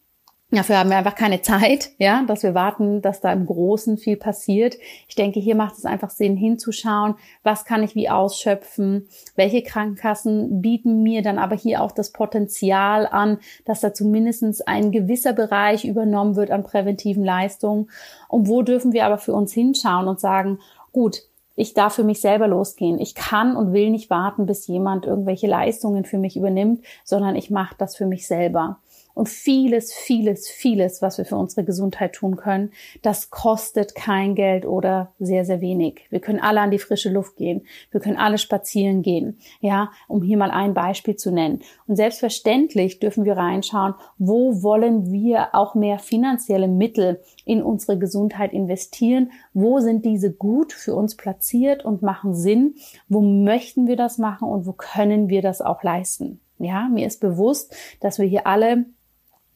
Dafür 0.49 0.77
haben 0.77 0.89
wir 0.89 0.95
einfach 0.95 1.15
keine 1.15 1.41
Zeit, 1.41 1.89
ja, 1.97 2.23
dass 2.25 2.41
wir 2.41 2.53
warten, 2.53 3.01
dass 3.01 3.19
da 3.19 3.33
im 3.33 3.45
Großen 3.45 3.97
viel 3.97 4.15
passiert. 4.15 4.77
Ich 5.09 5.15
denke, 5.15 5.41
hier 5.41 5.55
macht 5.55 5.77
es 5.77 5.83
einfach 5.83 6.09
Sinn, 6.09 6.37
hinzuschauen, 6.37 7.15
was 7.43 7.65
kann 7.65 7.83
ich 7.83 7.95
wie 7.95 8.09
ausschöpfen, 8.09 9.09
welche 9.35 9.61
Krankenkassen 9.61 10.61
bieten 10.61 11.03
mir 11.03 11.21
dann 11.21 11.37
aber 11.37 11.57
hier 11.57 11.81
auch 11.81 11.91
das 11.91 12.13
Potenzial 12.13 13.07
an, 13.07 13.39
dass 13.65 13.81
da 13.81 13.93
zumindest 13.93 14.65
ein 14.69 14.93
gewisser 14.93 15.33
Bereich 15.33 15.83
übernommen 15.83 16.37
wird 16.37 16.51
an 16.51 16.63
präventiven 16.63 17.25
Leistungen. 17.25 17.89
Und 18.29 18.47
wo 18.47 18.61
dürfen 18.61 18.93
wir 18.93 19.05
aber 19.05 19.17
für 19.17 19.33
uns 19.33 19.51
hinschauen 19.51 20.07
und 20.07 20.21
sagen, 20.21 20.59
gut, 20.93 21.23
ich 21.57 21.73
darf 21.73 21.95
für 21.95 22.03
mich 22.03 22.21
selber 22.21 22.47
losgehen. 22.47 22.99
Ich 22.99 23.15
kann 23.15 23.57
und 23.57 23.73
will 23.73 23.89
nicht 23.89 24.09
warten, 24.09 24.45
bis 24.45 24.67
jemand 24.67 25.05
irgendwelche 25.05 25.47
Leistungen 25.47 26.05
für 26.05 26.19
mich 26.19 26.37
übernimmt, 26.37 26.85
sondern 27.03 27.35
ich 27.35 27.49
mache 27.49 27.75
das 27.77 27.97
für 27.97 28.05
mich 28.05 28.27
selber 28.27 28.77
und 29.17 29.29
vieles, 29.29 29.91
vieles, 29.91 30.47
vieles, 30.47 31.01
was 31.01 31.17
wir 31.17 31.25
für 31.25 31.37
unsere 31.37 31.65
Gesundheit 31.65 32.13
tun 32.13 32.35
können, 32.35 32.71
das 33.01 33.31
kostet 33.31 33.95
kein 33.95 34.35
Geld 34.35 34.63
oder 34.63 35.11
sehr, 35.17 35.43
sehr 35.43 35.59
wenig. 35.59 36.01
Wir 36.11 36.19
können 36.19 36.39
alle 36.39 36.61
an 36.61 36.69
die 36.69 36.77
frische 36.77 37.09
Luft 37.09 37.35
gehen. 37.35 37.65
Wir 37.89 37.99
können 37.99 38.17
alle 38.17 38.37
spazieren 38.37 39.01
gehen. 39.01 39.39
Ja, 39.59 39.89
um 40.07 40.21
hier 40.21 40.37
mal 40.37 40.51
ein 40.51 40.75
Beispiel 40.75 41.15
zu 41.15 41.31
nennen. 41.31 41.61
Und 41.87 41.95
selbstverständlich 41.95 42.99
dürfen 42.99 43.25
wir 43.25 43.37
reinschauen, 43.37 43.95
wo 44.19 44.61
wollen 44.61 45.11
wir 45.11 45.55
auch 45.55 45.73
mehr 45.73 45.97
finanzielle 45.97 46.67
Mittel 46.67 47.19
in 47.43 47.63
unsere 47.63 47.97
Gesundheit 47.97 48.53
investieren? 48.53 49.31
Wo 49.51 49.79
sind 49.79 50.05
diese 50.05 50.31
gut 50.31 50.73
für 50.73 50.93
uns 50.93 51.17
platziert 51.17 51.83
und 51.83 52.03
machen 52.03 52.35
Sinn? 52.35 52.75
Wo 53.09 53.21
möchten 53.21 53.87
wir 53.87 53.95
das 53.95 54.19
machen 54.19 54.47
und 54.47 54.67
wo 54.67 54.73
können 54.73 55.27
wir 55.27 55.41
das 55.41 55.63
auch 55.63 55.81
leisten? 55.81 56.39
Ja, 56.59 56.87
mir 56.87 57.05
ist 57.05 57.19
bewusst, 57.19 57.75
dass 57.99 58.19
wir 58.19 58.25
hier 58.25 58.45
alle 58.47 58.85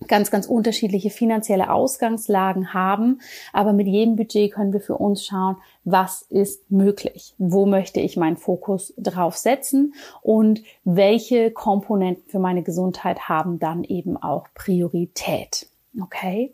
ganz, 0.08 0.31
ganz 0.31 0.48
unterschiedliche 0.48 1.10
finanzielle 1.10 1.72
Ausgangslagen 1.72 2.74
haben. 2.74 3.20
Aber 3.53 3.74
mit 3.74 3.88
jedem 3.88 4.15
Budget 4.15 4.53
können 4.53 4.74
wir 4.74 4.81
für 4.81 4.98
uns 4.98 5.25
schauen, 5.25 5.58
was 5.84 6.24
ist 6.24 6.70
möglich? 6.72 7.34
Wo 7.38 7.65
möchte 7.65 8.00
ich 8.00 8.17
meinen 8.17 8.38
Fokus 8.38 8.93
drauf 8.98 9.38
setzen? 9.38 9.93
Und 10.22 10.63
welche 10.84 11.51
Komponenten 11.51 12.29
für 12.29 12.39
meine 12.39 12.63
Gesundheit 12.63 13.29
haben 13.29 13.60
dann 13.60 13.84
eben 13.84 14.17
auch 14.17 14.48
Priorität? 14.53 15.67
Okay? 16.01 16.53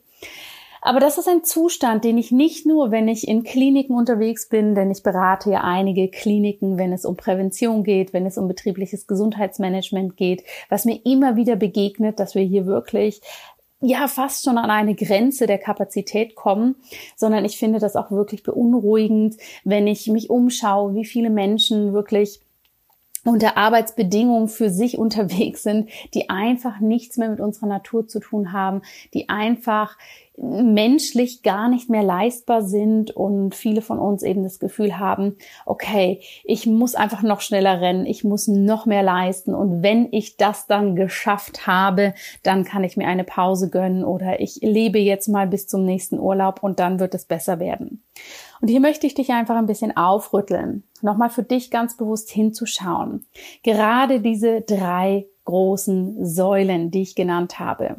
Aber 0.88 1.02
das 1.02 1.18
ist 1.18 1.28
ein 1.28 1.44
Zustand, 1.44 2.06
den 2.06 2.18
ich 2.18 2.32
nicht 2.32 2.66
nur, 2.66 2.92
wenn 2.92 3.10
ich 3.10 3.28
in 3.28 3.44
Kliniken 3.44 3.94
unterwegs 3.94 4.48
bin, 4.48 4.74
denn 4.74 4.90
ich 4.90 5.04
berate 5.04 5.52
ja 5.52 5.60
einige 5.66 6.08
Kliniken, 6.08 6.78
wenn 6.78 6.94
es 6.94 7.04
um 7.04 7.18
Prävention 7.18 7.84
geht, 7.84 8.14
wenn 8.14 8.26
es 8.26 8.38
um 8.38 8.48
betriebliches 8.48 9.06
Gesundheitsmanagement 9.06 10.16
geht, 10.16 10.46
was 10.70 10.86
mir 10.86 10.98
immer 11.04 11.36
wieder 11.36 11.58
begegnet, 11.58 12.22
dass 12.22 12.36
wir 12.36 12.42
hier 12.44 12.68
wirklich 12.68 13.20
ja 13.82 14.08
fast 14.08 14.46
schon 14.46 14.58
an 14.58 14.70
eine 14.72 14.96
Grenze 14.96 15.46
der 15.46 15.58
Kapazität 15.58 16.36
kommen, 16.36 16.78
sondern 17.18 17.44
ich 17.44 17.58
finde 17.58 17.80
das 17.80 17.98
auch 17.98 18.10
wirklich 18.10 18.44
beunruhigend, 18.44 19.36
wenn 19.66 19.88
ich 19.88 20.08
mich 20.08 20.30
umschaue, 20.30 20.96
wie 20.96 21.04
viele 21.04 21.30
Menschen 21.30 21.92
wirklich 21.92 22.40
unter 23.28 23.58
Arbeitsbedingungen 23.58 24.48
für 24.48 24.70
sich 24.70 24.98
unterwegs 24.98 25.64
sind, 25.64 25.90
die 26.14 26.30
einfach 26.30 26.80
nichts 26.80 27.18
mehr 27.18 27.30
mit 27.30 27.42
unserer 27.42 27.68
Natur 27.68 28.08
zu 28.08 28.20
tun 28.20 28.54
haben, 28.54 28.82
die 29.14 29.28
einfach 29.30 29.98
menschlich 30.40 31.42
gar 31.42 31.68
nicht 31.68 31.90
mehr 31.90 32.04
leistbar 32.04 32.62
sind 32.62 33.10
und 33.10 33.56
viele 33.56 33.82
von 33.82 33.98
uns 33.98 34.22
eben 34.22 34.44
das 34.44 34.60
Gefühl 34.60 35.00
haben, 35.00 35.36
okay, 35.66 36.22
ich 36.44 36.68
muss 36.68 36.94
einfach 36.94 37.24
noch 37.24 37.42
schneller 37.42 37.82
rennen, 37.82 38.06
ich 38.06 38.24
muss 38.24 38.48
noch 38.48 38.86
mehr 38.86 39.02
leisten 39.02 39.56
und 39.56 39.82
wenn 39.82 40.08
ich 40.12 40.38
das 40.38 40.68
dann 40.68 40.96
geschafft 40.96 41.66
habe, 41.66 42.14
dann 42.44 42.64
kann 42.66 42.84
ich 42.84 42.98
mir 42.98 43.08
eine 43.08 43.24
Pause 43.24 43.72
gönnen 43.72 44.04
oder 44.04 44.40
ich 44.40 44.60
lebe 44.62 45.00
jetzt 45.00 45.28
mal 45.28 45.48
bis 45.48 45.68
zum 45.68 45.86
nächsten 45.86 46.20
Urlaub 46.20 46.62
und 46.62 46.80
dann 46.80 47.00
wird 47.00 47.16
es 47.16 47.26
besser 47.26 47.60
werden. 47.60 48.04
Und 48.62 48.68
hier 48.68 48.80
möchte 48.80 49.08
ich 49.08 49.16
dich 49.16 49.32
einfach 49.32 49.56
ein 49.56 49.68
bisschen 49.68 49.98
aufrütteln, 49.98 50.84
nochmal 51.02 51.32
für 51.32 51.44
dich 51.44 51.72
ganz 51.72 51.98
bewusst 51.98 52.30
hinzuschauen. 52.30 53.26
Gerade 53.64 54.22
diese 54.22 54.62
drei 54.62 55.26
großen 55.46 56.26
Säulen, 56.26 56.92
die 56.92 57.02
ich 57.02 57.16
genannt 57.16 57.60
habe. 57.60 57.96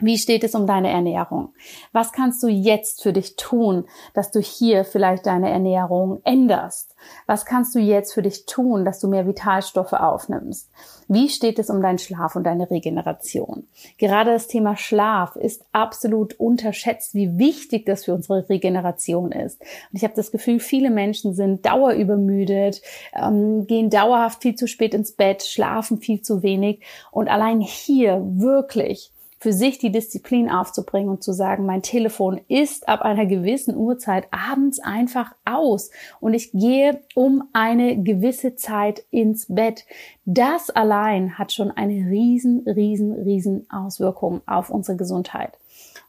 Wie 0.00 0.16
steht 0.16 0.44
es 0.44 0.54
um 0.54 0.68
deine 0.68 0.90
Ernährung? 0.90 1.54
Was 1.92 2.12
kannst 2.12 2.40
du 2.44 2.46
jetzt 2.46 3.02
für 3.02 3.12
dich 3.12 3.34
tun, 3.34 3.84
dass 4.14 4.30
du 4.30 4.38
hier 4.38 4.84
vielleicht 4.84 5.26
deine 5.26 5.50
Ernährung 5.50 6.20
änderst? 6.22 6.94
Was 7.26 7.44
kannst 7.44 7.74
du 7.74 7.80
jetzt 7.80 8.12
für 8.12 8.22
dich 8.22 8.46
tun, 8.46 8.84
dass 8.84 9.00
du 9.00 9.08
mehr 9.08 9.26
Vitalstoffe 9.26 9.94
aufnimmst? 9.94 10.70
Wie 11.08 11.28
steht 11.28 11.58
es 11.58 11.68
um 11.68 11.82
deinen 11.82 11.98
Schlaf 11.98 12.36
und 12.36 12.44
deine 12.44 12.70
Regeneration? 12.70 13.66
Gerade 13.96 14.30
das 14.32 14.46
Thema 14.46 14.76
Schlaf 14.76 15.34
ist 15.34 15.64
absolut 15.72 16.38
unterschätzt, 16.38 17.14
wie 17.14 17.36
wichtig 17.36 17.84
das 17.84 18.04
für 18.04 18.14
unsere 18.14 18.48
Regeneration 18.48 19.32
ist. 19.32 19.60
Und 19.60 19.96
ich 19.96 20.04
habe 20.04 20.14
das 20.14 20.30
Gefühl, 20.30 20.60
viele 20.60 20.90
Menschen 20.90 21.34
sind 21.34 21.66
dauerübermüdet, 21.66 22.82
ähm, 23.14 23.66
gehen 23.66 23.90
dauerhaft 23.90 24.42
viel 24.42 24.54
zu 24.54 24.68
spät 24.68 24.94
ins 24.94 25.10
Bett, 25.10 25.42
schlafen 25.42 25.98
viel 25.98 26.22
zu 26.22 26.44
wenig. 26.44 26.84
Und 27.10 27.28
allein 27.28 27.60
hier 27.60 28.22
wirklich 28.24 29.10
für 29.38 29.52
sich 29.52 29.78
die 29.78 29.92
Disziplin 29.92 30.50
aufzubringen 30.50 31.10
und 31.10 31.22
zu 31.22 31.32
sagen, 31.32 31.64
mein 31.64 31.82
Telefon 31.82 32.40
ist 32.48 32.88
ab 32.88 33.02
einer 33.02 33.26
gewissen 33.26 33.76
Uhrzeit 33.76 34.26
abends 34.30 34.80
einfach 34.80 35.32
aus 35.44 35.90
und 36.20 36.34
ich 36.34 36.52
gehe 36.52 37.00
um 37.14 37.44
eine 37.52 38.02
gewisse 38.02 38.56
Zeit 38.56 39.04
ins 39.10 39.46
Bett. 39.48 39.84
Das 40.24 40.70
allein 40.70 41.38
hat 41.38 41.52
schon 41.52 41.70
eine 41.70 42.10
riesen, 42.10 42.64
riesen, 42.66 43.12
riesen 43.12 43.66
Auswirkung 43.70 44.42
auf 44.46 44.70
unsere 44.70 44.96
Gesundheit. 44.96 45.52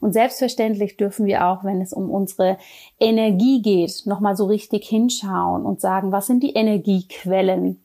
Und 0.01 0.13
selbstverständlich 0.13 0.97
dürfen 0.97 1.25
wir 1.25 1.47
auch, 1.47 1.63
wenn 1.63 1.81
es 1.81 1.93
um 1.93 2.09
unsere 2.09 2.57
Energie 2.99 3.61
geht, 3.61 4.03
nochmal 4.05 4.35
so 4.35 4.45
richtig 4.45 4.87
hinschauen 4.87 5.65
und 5.65 5.81
sagen, 5.81 6.11
was 6.11 6.27
sind 6.27 6.41
die 6.41 6.53
Energiequellen, 6.53 7.81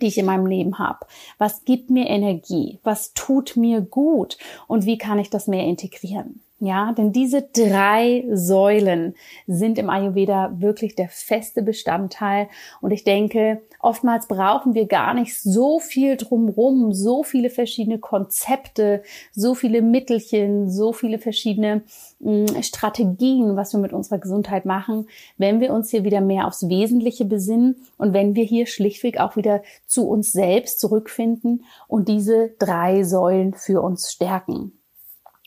die 0.00 0.06
ich 0.06 0.18
in 0.18 0.26
meinem 0.26 0.46
Leben 0.46 0.78
habe? 0.78 1.06
Was 1.38 1.64
gibt 1.64 1.90
mir 1.90 2.08
Energie? 2.08 2.78
Was 2.82 3.14
tut 3.14 3.56
mir 3.56 3.80
gut? 3.80 4.38
Und 4.66 4.86
wie 4.86 4.98
kann 4.98 5.18
ich 5.18 5.30
das 5.30 5.46
mehr 5.46 5.64
integrieren? 5.64 6.40
Ja, 6.60 6.90
denn 6.90 7.12
diese 7.12 7.42
drei 7.42 8.24
Säulen 8.32 9.14
sind 9.46 9.78
im 9.78 9.88
Ayurveda 9.88 10.56
wirklich 10.58 10.96
der 10.96 11.08
feste 11.08 11.62
Bestandteil. 11.62 12.48
Und 12.80 12.90
ich 12.90 13.04
denke, 13.04 13.62
oftmals 13.78 14.26
brauchen 14.26 14.74
wir 14.74 14.86
gar 14.86 15.14
nicht 15.14 15.40
so 15.40 15.78
viel 15.78 16.16
drumrum, 16.16 16.92
so 16.92 17.22
viele 17.22 17.50
verschiedene 17.50 18.00
Konzepte, 18.00 19.04
so 19.32 19.54
viele 19.54 19.82
Mittelchen, 19.82 20.68
so 20.68 20.92
viele 20.92 21.20
verschiedene 21.20 21.82
hm, 22.20 22.60
Strategien, 22.64 23.54
was 23.54 23.72
wir 23.72 23.78
mit 23.78 23.92
unserer 23.92 24.18
Gesundheit 24.18 24.64
machen, 24.64 25.06
wenn 25.36 25.60
wir 25.60 25.72
uns 25.72 25.90
hier 25.92 26.02
wieder 26.02 26.20
mehr 26.20 26.48
aufs 26.48 26.68
Wesentliche 26.68 27.24
besinnen 27.24 27.76
und 27.98 28.14
wenn 28.14 28.34
wir 28.34 28.42
hier 28.42 28.66
schlichtweg 28.66 29.20
auch 29.20 29.36
wieder 29.36 29.62
zu 29.86 30.08
uns 30.08 30.32
selbst 30.32 30.80
zurückfinden 30.80 31.64
und 31.86 32.08
diese 32.08 32.50
drei 32.58 33.04
Säulen 33.04 33.54
für 33.54 33.80
uns 33.80 34.10
stärken. 34.10 34.77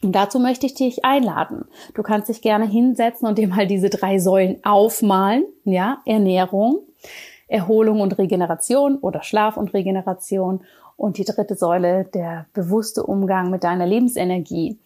Und 0.03 0.13
dazu 0.13 0.39
möchte 0.39 0.65
ich 0.65 0.73
dich 0.73 1.05
einladen. 1.05 1.65
Du 1.93 2.01
kannst 2.01 2.29
dich 2.29 2.41
gerne 2.41 2.67
hinsetzen 2.67 3.27
und 3.27 3.37
dir 3.37 3.47
mal 3.47 3.67
diese 3.67 3.89
drei 3.89 4.17
Säulen 4.19 4.63
aufmalen. 4.63 5.45
Ja, 5.63 5.99
Ernährung, 6.05 6.79
Erholung 7.47 8.01
und 8.01 8.17
Regeneration 8.17 8.97
oder 8.97 9.23
Schlaf 9.23 9.57
und 9.57 9.73
Regeneration. 9.73 10.61
Und 10.97 11.17
die 11.17 11.25
dritte 11.25 11.55
Säule, 11.55 12.05
der 12.13 12.45
bewusste 12.53 13.03
Umgang 13.03 13.49
mit 13.49 13.63
deiner 13.63 13.87
Lebensenergie. 13.87 14.77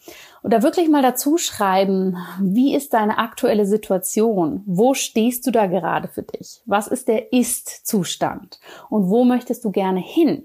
Und 0.43 0.53
da 0.53 0.63
wirklich 0.63 0.87
mal 0.87 1.01
dazu 1.01 1.37
schreiben, 1.37 2.15
wie 2.39 2.73
ist 2.73 2.93
deine 2.93 3.17
aktuelle 3.17 3.65
Situation? 3.65 4.63
Wo 4.65 4.93
stehst 4.93 5.45
du 5.45 5.51
da 5.51 5.65
gerade 5.67 6.07
für 6.07 6.23
dich? 6.23 6.61
Was 6.65 6.87
ist 6.87 7.09
der 7.09 7.33
Ist-Zustand? 7.33 8.61
Und 8.89 9.09
wo 9.09 9.25
möchtest 9.25 9.65
du 9.65 9.71
gerne 9.71 9.99
hin? 9.99 10.43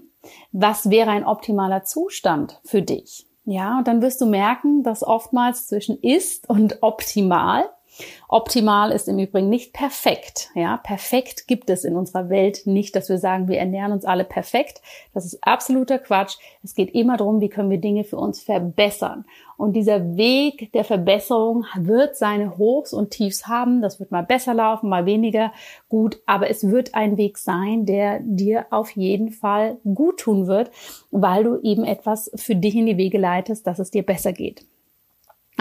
Was 0.51 0.89
wäre 0.89 1.11
ein 1.11 1.25
optimaler 1.25 1.83
Zustand 1.83 2.59
für 2.65 2.81
dich? 2.81 3.30
Ja, 3.51 3.79
und 3.79 3.87
dann 3.89 4.01
wirst 4.01 4.21
du 4.21 4.25
merken, 4.25 4.81
dass 4.81 5.03
oftmals 5.03 5.67
zwischen 5.67 5.97
ist 5.97 6.49
und 6.49 6.77
optimal 6.81 7.69
Optimal 8.27 8.91
ist 8.91 9.07
im 9.07 9.19
Übrigen 9.19 9.49
nicht 9.49 9.73
perfekt. 9.73 10.49
Ja, 10.55 10.77
perfekt 10.77 11.47
gibt 11.47 11.69
es 11.69 11.83
in 11.83 11.95
unserer 11.95 12.29
Welt 12.29 12.65
nicht, 12.65 12.95
dass 12.95 13.09
wir 13.09 13.17
sagen, 13.17 13.47
wir 13.47 13.59
ernähren 13.59 13.91
uns 13.91 14.05
alle 14.05 14.23
perfekt. 14.23 14.81
Das 15.13 15.25
ist 15.25 15.39
absoluter 15.41 15.99
Quatsch. 15.99 16.37
Es 16.63 16.75
geht 16.75 16.93
immer 16.93 17.17
darum, 17.17 17.41
wie 17.41 17.49
können 17.49 17.69
wir 17.69 17.79
Dinge 17.79 18.03
für 18.03 18.17
uns 18.17 18.41
verbessern. 18.41 19.25
Und 19.57 19.73
dieser 19.73 20.17
Weg 20.17 20.71
der 20.71 20.83
Verbesserung 20.83 21.65
wird 21.75 22.15
seine 22.15 22.57
Hochs 22.57 22.93
und 22.93 23.11
Tiefs 23.11 23.47
haben. 23.47 23.81
Das 23.81 23.99
wird 23.99 24.09
mal 24.09 24.23
besser 24.23 24.55
laufen, 24.55 24.89
mal 24.89 25.05
weniger 25.05 25.51
gut. 25.87 26.19
Aber 26.25 26.49
es 26.49 26.69
wird 26.71 26.95
ein 26.95 27.17
Weg 27.17 27.37
sein, 27.37 27.85
der 27.85 28.21
dir 28.21 28.65
auf 28.71 28.91
jeden 28.91 29.29
Fall 29.29 29.77
gut 29.83 30.21
tun 30.21 30.47
wird, 30.47 30.71
weil 31.11 31.43
du 31.43 31.59
eben 31.61 31.83
etwas 31.83 32.31
für 32.33 32.55
dich 32.55 32.75
in 32.75 32.87
die 32.87 32.97
Wege 32.97 33.19
leitest, 33.19 33.67
dass 33.67 33.77
es 33.77 33.91
dir 33.91 34.03
besser 34.03 34.33
geht. 34.33 34.65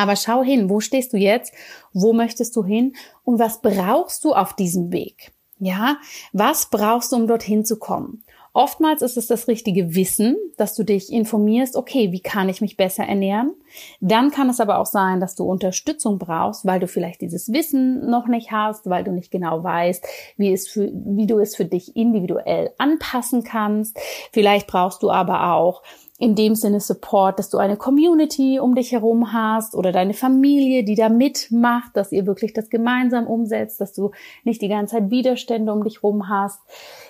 Aber 0.01 0.17
schau 0.17 0.43
hin, 0.43 0.71
wo 0.71 0.81
stehst 0.81 1.13
du 1.13 1.19
jetzt? 1.19 1.53
Wo 1.93 2.15
möchtest 2.15 2.57
du 2.57 2.65
hin? 2.65 2.95
Und 3.23 3.39
was 3.39 3.61
brauchst 3.61 4.25
du 4.25 4.33
auf 4.33 4.55
diesem 4.55 4.93
Weg? 4.93 5.33
Ja, 5.59 5.99
was 6.33 6.71
brauchst 6.71 7.13
du, 7.13 7.17
um 7.17 7.27
dorthin 7.27 7.67
zu 7.67 7.79
kommen? 7.79 8.25
Oftmals 8.55 9.03
ist 9.03 9.19
es 9.19 9.27
das 9.27 9.47
richtige 9.47 9.95
Wissen, 9.95 10.37
dass 10.57 10.75
du 10.75 10.85
dich 10.85 11.13
informierst, 11.13 11.77
okay, 11.77 12.13
wie 12.13 12.21
kann 12.21 12.49
ich 12.49 12.63
mich 12.63 12.79
besser 12.79 13.05
ernähren? 13.05 13.53
Dann 14.01 14.31
kann 14.31 14.49
es 14.49 14.59
aber 14.59 14.79
auch 14.79 14.87
sein, 14.87 15.21
dass 15.21 15.35
du 15.35 15.45
Unterstützung 15.45 16.19
brauchst, 16.19 16.65
weil 16.65 16.81
du 16.81 16.89
vielleicht 16.89 17.21
dieses 17.21 17.53
Wissen 17.53 18.09
noch 18.09 18.27
nicht 18.27 18.53
hast, 18.53 18.89
weil 18.89 19.05
du 19.05 19.13
nicht 19.13 19.31
genau 19.31 19.63
weißt, 19.63 20.03
wie, 20.39 20.51
es 20.51 20.67
für, 20.67 20.91
wie 20.95 21.27
du 21.27 21.39
es 21.39 21.55
für 21.55 21.67
dich 21.67 21.95
individuell 21.95 22.71
anpassen 22.79 23.45
kannst. 23.45 23.99
Vielleicht 24.33 24.67
brauchst 24.67 25.03
du 25.03 25.11
aber 25.11 25.53
auch 25.53 25.83
in 26.21 26.35
dem 26.35 26.55
Sinne 26.55 26.81
Support, 26.81 27.39
dass 27.39 27.49
du 27.49 27.57
eine 27.57 27.79
Community 27.79 28.61
um 28.61 28.75
dich 28.75 28.93
herum 28.93 29.33
hast 29.33 29.75
oder 29.75 29.91
deine 29.91 30.13
Familie, 30.13 30.85
die 30.85 30.95
da 30.95 31.09
mitmacht, 31.09 31.97
dass 31.97 32.13
ihr 32.13 32.27
wirklich 32.27 32.53
das 32.53 32.69
gemeinsam 32.69 33.27
umsetzt, 33.27 33.81
dass 33.81 33.95
du 33.95 34.11
nicht 34.45 34.61
die 34.61 34.69
ganze 34.69 34.97
Zeit 34.97 35.11
Widerstände 35.11 35.73
um 35.73 35.83
dich 35.83 36.03
herum 36.03 36.29
hast. 36.29 36.61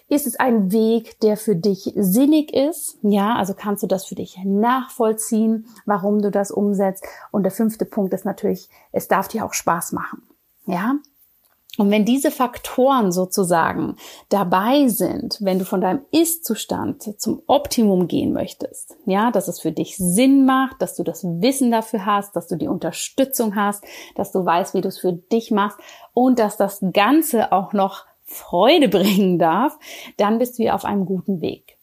Ist 0.08 0.28
es 0.28 0.38
ein 0.38 0.70
Weg, 0.70 1.18
der 1.20 1.36
für 1.36 1.56
dich 1.56 1.92
sinnig 1.96 2.54
ist? 2.54 2.98
Ja, 3.02 3.34
also 3.34 3.52
kannst 3.52 3.82
du 3.82 3.88
das 3.88 4.06
für 4.06 4.14
dich 4.14 4.38
nachvollziehen, 4.44 5.66
warum 5.86 6.22
du 6.22 6.30
das 6.30 6.52
umsetzt? 6.52 7.04
Und 7.32 7.42
der 7.42 7.52
fünfte 7.52 7.86
Punkt 7.86 8.14
ist 8.14 8.24
natürlich, 8.24 8.68
es 8.92 9.08
darf 9.08 9.26
dir 9.26 9.44
auch 9.44 9.54
Spaß 9.54 9.90
machen. 9.90 10.22
Ja, 10.66 10.94
und 11.78 11.90
wenn 11.90 12.04
diese 12.04 12.30
Faktoren 12.30 13.12
sozusagen 13.12 13.96
dabei 14.28 14.88
sind, 14.88 15.38
wenn 15.40 15.58
du 15.58 15.64
von 15.64 15.80
deinem 15.80 16.04
Ist-Zustand 16.10 17.20
zum 17.20 17.42
Optimum 17.46 18.08
gehen 18.08 18.32
möchtest, 18.32 18.96
ja, 19.06 19.30
dass 19.30 19.48
es 19.48 19.60
für 19.60 19.70
dich 19.70 19.96
Sinn 19.96 20.44
macht, 20.44 20.82
dass 20.82 20.96
du 20.96 21.04
das 21.04 21.24
Wissen 21.24 21.70
dafür 21.70 22.04
hast, 22.04 22.34
dass 22.34 22.48
du 22.48 22.56
die 22.56 22.68
Unterstützung 22.68 23.54
hast, 23.54 23.84
dass 24.16 24.32
du 24.32 24.44
weißt, 24.44 24.74
wie 24.74 24.80
du 24.80 24.88
es 24.88 24.98
für 24.98 25.12
dich 25.12 25.52
machst 25.52 25.78
und 26.12 26.38
dass 26.38 26.56
das 26.56 26.84
Ganze 26.92 27.52
auch 27.52 27.72
noch 27.72 28.04
Freude 28.24 28.88
bringen 28.90 29.38
darf, 29.38 29.78
dann 30.16 30.38
bist 30.38 30.58
du 30.58 30.72
auf 30.74 30.84
einem 30.84 31.06
guten 31.06 31.40
Weg. 31.40 31.79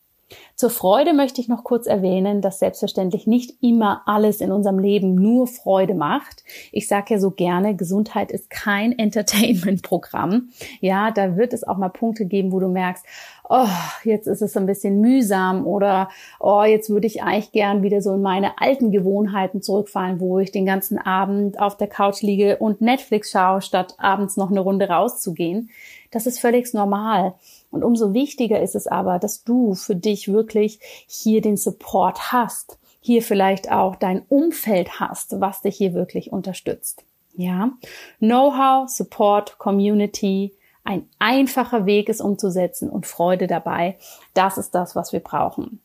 Zur 0.59 0.71
Freude 0.71 1.13
möchte 1.13 1.39
ich 1.39 1.47
noch 1.47 1.63
kurz 1.63 1.85
erwähnen, 1.85 2.41
dass 2.41 2.57
selbstverständlich 2.57 3.27
nicht 3.27 3.61
immer 3.61 4.01
alles 4.07 4.41
in 4.41 4.51
unserem 4.51 4.79
Leben 4.79 5.13
nur 5.13 5.45
Freude 5.45 5.93
macht. 5.93 6.43
Ich 6.71 6.87
sage 6.87 7.13
ja 7.13 7.19
so 7.19 7.29
gerne, 7.29 7.75
Gesundheit 7.75 8.31
ist 8.31 8.49
kein 8.49 8.91
Entertainment-Programm. 8.97 10.49
Ja, 10.79 11.11
da 11.11 11.37
wird 11.37 11.53
es 11.53 11.63
auch 11.63 11.77
mal 11.77 11.89
Punkte 11.89 12.25
geben, 12.25 12.51
wo 12.51 12.59
du 12.59 12.69
merkst, 12.69 13.05
oh, 13.47 13.67
jetzt 14.03 14.25
ist 14.25 14.41
es 14.41 14.57
ein 14.57 14.65
bisschen 14.65 14.99
mühsam 14.99 15.67
oder 15.67 16.09
oh, 16.39 16.63
jetzt 16.63 16.89
würde 16.89 17.05
ich 17.05 17.21
eigentlich 17.21 17.51
gern 17.51 17.83
wieder 17.83 18.01
so 18.01 18.15
in 18.15 18.23
meine 18.23 18.59
alten 18.59 18.89
Gewohnheiten 18.89 19.61
zurückfallen, 19.61 20.19
wo 20.19 20.39
ich 20.39 20.51
den 20.51 20.65
ganzen 20.65 20.97
Abend 20.97 21.59
auf 21.59 21.77
der 21.77 21.87
Couch 21.87 22.23
liege 22.23 22.57
und 22.57 22.81
Netflix 22.81 23.29
schaue, 23.29 23.61
statt 23.61 23.93
abends 23.99 24.37
noch 24.37 24.49
eine 24.49 24.61
Runde 24.61 24.89
rauszugehen. 24.89 25.69
Das 26.09 26.25
ist 26.25 26.39
völlig 26.39 26.73
normal. 26.73 27.35
Und 27.69 27.83
umso 27.83 28.13
wichtiger 28.13 28.61
ist 28.61 28.75
es 28.75 28.87
aber, 28.87 29.19
dass 29.19 29.43
du 29.43 29.75
für 29.75 29.95
dich 29.95 30.31
wirklich 30.31 30.79
hier 31.07 31.41
den 31.41 31.57
Support 31.57 32.31
hast, 32.31 32.79
hier 32.99 33.21
vielleicht 33.21 33.71
auch 33.71 33.95
dein 33.95 34.21
Umfeld 34.29 34.99
hast, 34.99 35.39
was 35.39 35.61
dich 35.61 35.75
hier 35.77 35.93
wirklich 35.93 36.31
unterstützt. 36.31 37.03
Ja, 37.35 37.71
Know-how, 38.19 38.89
Support, 38.89 39.59
Community, 39.59 40.53
ein 40.83 41.09
einfacher 41.19 41.85
Weg 41.85 42.07
ist 42.07 42.21
umzusetzen 42.21 42.89
und 42.89 43.05
Freude 43.05 43.45
dabei. 43.45 43.97
Das 44.33 44.57
ist 44.57 44.73
das, 44.73 44.95
was 44.95 45.11
wir 45.11 45.19
brauchen. 45.19 45.81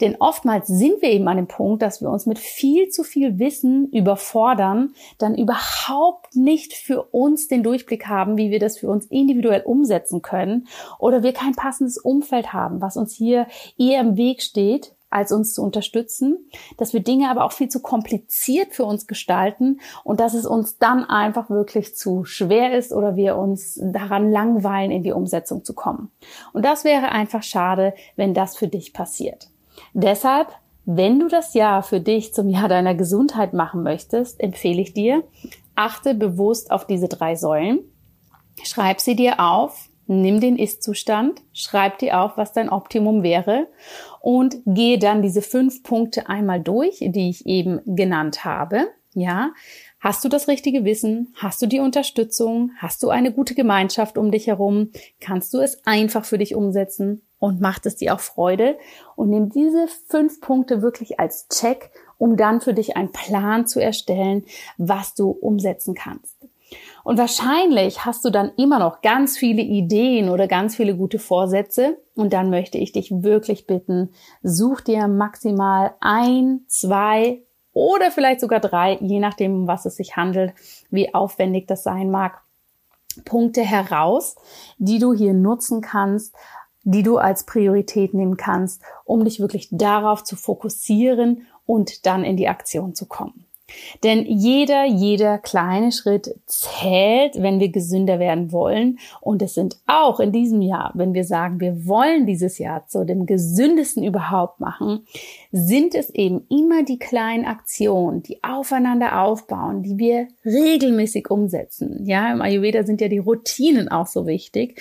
Denn 0.00 0.16
oftmals 0.18 0.66
sind 0.66 1.00
wir 1.00 1.10
eben 1.10 1.28
an 1.28 1.36
dem 1.36 1.46
Punkt, 1.46 1.82
dass 1.82 2.00
wir 2.00 2.10
uns 2.10 2.26
mit 2.26 2.38
viel 2.38 2.88
zu 2.88 3.04
viel 3.04 3.38
Wissen 3.38 3.88
überfordern, 3.90 4.94
dann 5.18 5.36
überhaupt 5.36 6.34
nicht 6.34 6.74
für 6.74 7.02
uns 7.02 7.48
den 7.48 7.62
Durchblick 7.62 8.08
haben, 8.08 8.36
wie 8.36 8.50
wir 8.50 8.58
das 8.58 8.78
für 8.78 8.88
uns 8.88 9.06
individuell 9.06 9.62
umsetzen 9.62 10.22
können 10.22 10.66
oder 10.98 11.22
wir 11.22 11.32
kein 11.32 11.54
passendes 11.54 11.98
Umfeld 11.98 12.52
haben, 12.52 12.80
was 12.80 12.96
uns 12.96 13.14
hier 13.14 13.46
eher 13.78 14.00
im 14.00 14.16
Weg 14.16 14.42
steht, 14.42 14.94
als 15.12 15.30
uns 15.30 15.52
zu 15.52 15.62
unterstützen, 15.62 16.48
dass 16.78 16.94
wir 16.94 17.00
Dinge 17.00 17.30
aber 17.30 17.44
auch 17.44 17.52
viel 17.52 17.68
zu 17.68 17.80
kompliziert 17.80 18.74
für 18.74 18.84
uns 18.84 19.06
gestalten 19.06 19.80
und 20.04 20.20
dass 20.20 20.34
es 20.34 20.46
uns 20.46 20.78
dann 20.78 21.04
einfach 21.04 21.50
wirklich 21.50 21.94
zu 21.94 22.24
schwer 22.24 22.76
ist 22.76 22.92
oder 22.92 23.14
wir 23.14 23.36
uns 23.36 23.78
daran 23.80 24.30
langweilen, 24.32 24.90
in 24.90 25.02
die 25.02 25.12
Umsetzung 25.12 25.64
zu 25.64 25.74
kommen. 25.74 26.10
Und 26.52 26.64
das 26.64 26.84
wäre 26.84 27.10
einfach 27.10 27.42
schade, 27.42 27.94
wenn 28.16 28.32
das 28.32 28.56
für 28.56 28.68
dich 28.68 28.94
passiert. 28.94 29.51
Deshalb, 29.92 30.48
wenn 30.84 31.20
du 31.20 31.28
das 31.28 31.54
Jahr 31.54 31.82
für 31.82 32.00
dich 32.00 32.34
zum 32.34 32.48
Jahr 32.48 32.68
deiner 32.68 32.94
Gesundheit 32.94 33.52
machen 33.52 33.82
möchtest, 33.82 34.40
empfehle 34.40 34.82
ich 34.82 34.94
dir, 34.94 35.22
achte 35.74 36.14
bewusst 36.14 36.70
auf 36.70 36.86
diese 36.86 37.08
drei 37.08 37.34
Säulen. 37.36 37.80
Schreib 38.64 39.00
sie 39.00 39.16
dir 39.16 39.40
auf, 39.40 39.88
nimm 40.06 40.40
den 40.40 40.56
Ist-Zustand, 40.56 41.40
schreib 41.52 41.98
dir 41.98 42.20
auf, 42.20 42.36
was 42.36 42.52
dein 42.52 42.68
Optimum 42.68 43.22
wäre 43.22 43.68
und 44.20 44.56
gehe 44.66 44.98
dann 44.98 45.22
diese 45.22 45.42
fünf 45.42 45.82
Punkte 45.82 46.28
einmal 46.28 46.60
durch, 46.60 46.98
die 47.00 47.30
ich 47.30 47.46
eben 47.46 47.80
genannt 47.86 48.44
habe. 48.44 48.88
Ja, 49.14 49.52
Hast 50.02 50.24
du 50.24 50.28
das 50.28 50.48
richtige 50.48 50.84
Wissen? 50.84 51.32
Hast 51.36 51.62
du 51.62 51.66
die 51.66 51.78
Unterstützung? 51.78 52.72
Hast 52.78 53.04
du 53.04 53.10
eine 53.10 53.30
gute 53.30 53.54
Gemeinschaft 53.54 54.18
um 54.18 54.32
dich 54.32 54.48
herum? 54.48 54.90
Kannst 55.20 55.54
du 55.54 55.60
es 55.60 55.86
einfach 55.86 56.24
für 56.24 56.38
dich 56.38 56.56
umsetzen? 56.56 57.22
Und 57.42 57.60
macht 57.60 57.86
es 57.86 57.96
dir 57.96 58.14
auch 58.14 58.20
Freude? 58.20 58.78
Und 59.16 59.30
nimm 59.30 59.50
diese 59.50 59.88
fünf 60.06 60.40
Punkte 60.40 60.80
wirklich 60.80 61.18
als 61.18 61.48
Check, 61.48 61.90
um 62.16 62.36
dann 62.36 62.60
für 62.60 62.72
dich 62.72 62.96
einen 62.96 63.10
Plan 63.10 63.66
zu 63.66 63.82
erstellen, 63.82 64.44
was 64.78 65.16
du 65.16 65.30
umsetzen 65.30 65.96
kannst. 65.96 66.36
Und 67.02 67.18
wahrscheinlich 67.18 68.04
hast 68.04 68.24
du 68.24 68.30
dann 68.30 68.52
immer 68.56 68.78
noch 68.78 69.02
ganz 69.02 69.36
viele 69.36 69.60
Ideen 69.60 70.28
oder 70.28 70.46
ganz 70.46 70.76
viele 70.76 70.94
gute 70.96 71.18
Vorsätze. 71.18 71.98
Und 72.14 72.32
dann 72.32 72.48
möchte 72.48 72.78
ich 72.78 72.92
dich 72.92 73.10
wirklich 73.10 73.66
bitten, 73.66 74.10
such 74.44 74.80
dir 74.80 75.08
maximal 75.08 75.94
ein, 75.98 76.60
zwei 76.68 77.40
oder 77.72 78.12
vielleicht 78.12 78.40
sogar 78.40 78.60
drei, 78.60 78.98
je 79.00 79.18
nachdem, 79.18 79.62
um 79.62 79.66
was 79.66 79.84
es 79.84 79.96
sich 79.96 80.14
handelt, 80.14 80.54
wie 80.90 81.12
aufwendig 81.12 81.66
das 81.66 81.82
sein 81.82 82.08
mag, 82.08 82.40
Punkte 83.24 83.62
heraus, 83.62 84.36
die 84.78 85.00
du 85.00 85.12
hier 85.12 85.34
nutzen 85.34 85.80
kannst, 85.80 86.34
die 86.84 87.02
du 87.02 87.18
als 87.18 87.44
Priorität 87.44 88.14
nehmen 88.14 88.36
kannst, 88.36 88.82
um 89.04 89.24
dich 89.24 89.40
wirklich 89.40 89.68
darauf 89.70 90.24
zu 90.24 90.36
fokussieren 90.36 91.46
und 91.66 92.06
dann 92.06 92.24
in 92.24 92.36
die 92.36 92.48
Aktion 92.48 92.94
zu 92.94 93.06
kommen. 93.06 93.46
Denn 94.02 94.26
jeder, 94.26 94.84
jeder 94.84 95.38
kleine 95.38 95.92
Schritt 95.92 96.34
zählt, 96.46 97.40
wenn 97.40 97.60
wir 97.60 97.70
gesünder 97.70 98.18
werden 98.18 98.52
wollen. 98.52 98.98
Und 99.20 99.42
es 99.42 99.54
sind 99.54 99.78
auch 99.86 100.20
in 100.20 100.32
diesem 100.32 100.60
Jahr, 100.62 100.92
wenn 100.94 101.14
wir 101.14 101.24
sagen, 101.24 101.60
wir 101.60 101.86
wollen 101.86 102.26
dieses 102.26 102.58
Jahr 102.58 102.86
zu 102.86 103.04
dem 103.04 103.26
gesündesten 103.26 104.02
überhaupt 104.02 104.60
machen, 104.60 105.06
sind 105.52 105.94
es 105.94 106.10
eben 106.10 106.46
immer 106.48 106.82
die 106.82 106.98
kleinen 106.98 107.44
Aktionen, 107.44 108.22
die 108.22 108.42
aufeinander 108.42 109.22
aufbauen, 109.22 109.82
die 109.82 109.98
wir 109.98 110.28
regelmäßig 110.44 111.30
umsetzen. 111.30 112.04
Ja, 112.04 112.32
im 112.32 112.42
Ayurveda 112.42 112.84
sind 112.84 113.00
ja 113.00 113.08
die 113.08 113.18
Routinen 113.18 113.88
auch 113.88 114.06
so 114.06 114.26
wichtig. 114.26 114.80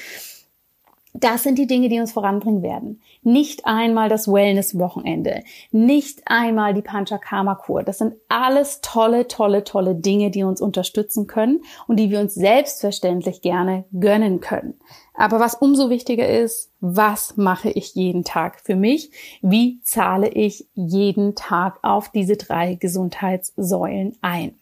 Das 1.13 1.43
sind 1.43 1.57
die 1.57 1.67
Dinge, 1.67 1.89
die 1.89 1.99
uns 1.99 2.13
voranbringen 2.13 2.63
werden. 2.63 3.01
Nicht 3.21 3.65
einmal 3.65 4.07
das 4.07 4.27
Wellness-Wochenende, 4.27 5.43
nicht 5.71 6.21
einmal 6.25 6.73
die 6.73 6.81
Panchakarma-Kur. 6.81 7.83
Das 7.83 7.97
sind 7.97 8.13
alles 8.29 8.79
tolle, 8.81 9.27
tolle, 9.27 9.63
tolle 9.65 9.95
Dinge, 9.95 10.31
die 10.31 10.43
uns 10.43 10.61
unterstützen 10.61 11.27
können 11.27 11.61
und 11.87 11.97
die 11.97 12.09
wir 12.09 12.19
uns 12.21 12.33
selbstverständlich 12.33 13.41
gerne 13.41 13.83
gönnen 13.91 14.39
können. 14.39 14.75
Aber 15.13 15.39
was 15.39 15.55
umso 15.55 15.89
wichtiger 15.89 16.27
ist, 16.27 16.71
was 16.79 17.35
mache 17.35 17.69
ich 17.69 17.93
jeden 17.93 18.23
Tag 18.23 18.61
für 18.61 18.75
mich? 18.75 19.11
Wie 19.41 19.81
zahle 19.83 20.29
ich 20.29 20.67
jeden 20.73 21.35
Tag 21.35 21.79
auf 21.83 22.09
diese 22.09 22.37
drei 22.37 22.75
Gesundheitssäulen 22.75 24.17
ein? 24.21 24.55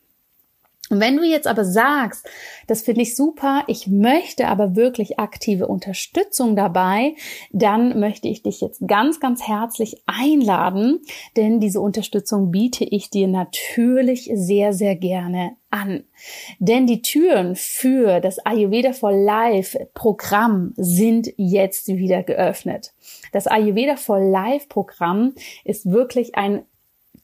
Und 0.90 1.00
wenn 1.00 1.18
du 1.18 1.24
jetzt 1.24 1.48
aber 1.48 1.66
sagst, 1.66 2.28
das 2.68 2.82
finde 2.82 3.02
ich 3.02 3.16
super, 3.16 3.64
ich 3.68 3.88
möchte 3.88 4.48
aber 4.48 4.76
wirklich 4.76 5.20
aktive 5.20 5.68
Unterstützung 5.68 6.56
dabei, 6.56 7.16
dann 7.52 8.00
möchte 8.00 8.28
ich 8.28 8.42
dich 8.42 8.60
jetzt 8.62 8.82
ganz, 8.88 9.20
ganz 9.20 9.48
herzlich 9.48 10.02
einladen, 10.08 11.00
denn 11.38 11.60
diese 11.60 11.80
Unterstützung 11.80 12.52
biete 12.52 12.84
ich 12.84 13.12
dir 13.12 13.28
natürlich 13.28 14.32
sehr, 14.34 14.74
sehr 14.74 14.96
gerne 14.96 15.52
an. 15.70 16.04
Denn 16.58 16.88
die 16.88 17.02
Türen 17.02 17.56
für 17.56 18.20
das 18.20 18.40
Ayurveda 18.40 18.94
for 18.94 19.12
Life 19.12 19.78
Programm 19.94 20.74
sind 20.76 21.32
jetzt 21.38 21.88
wieder 21.88 22.24
geöffnet. 22.24 22.94
Das 23.32 23.46
Ayurveda 23.48 23.96
for 23.96 24.20
Life 24.20 24.68
Programm 24.68 25.34
ist 25.64 25.92
wirklich 25.92 26.36
ein 26.36 26.64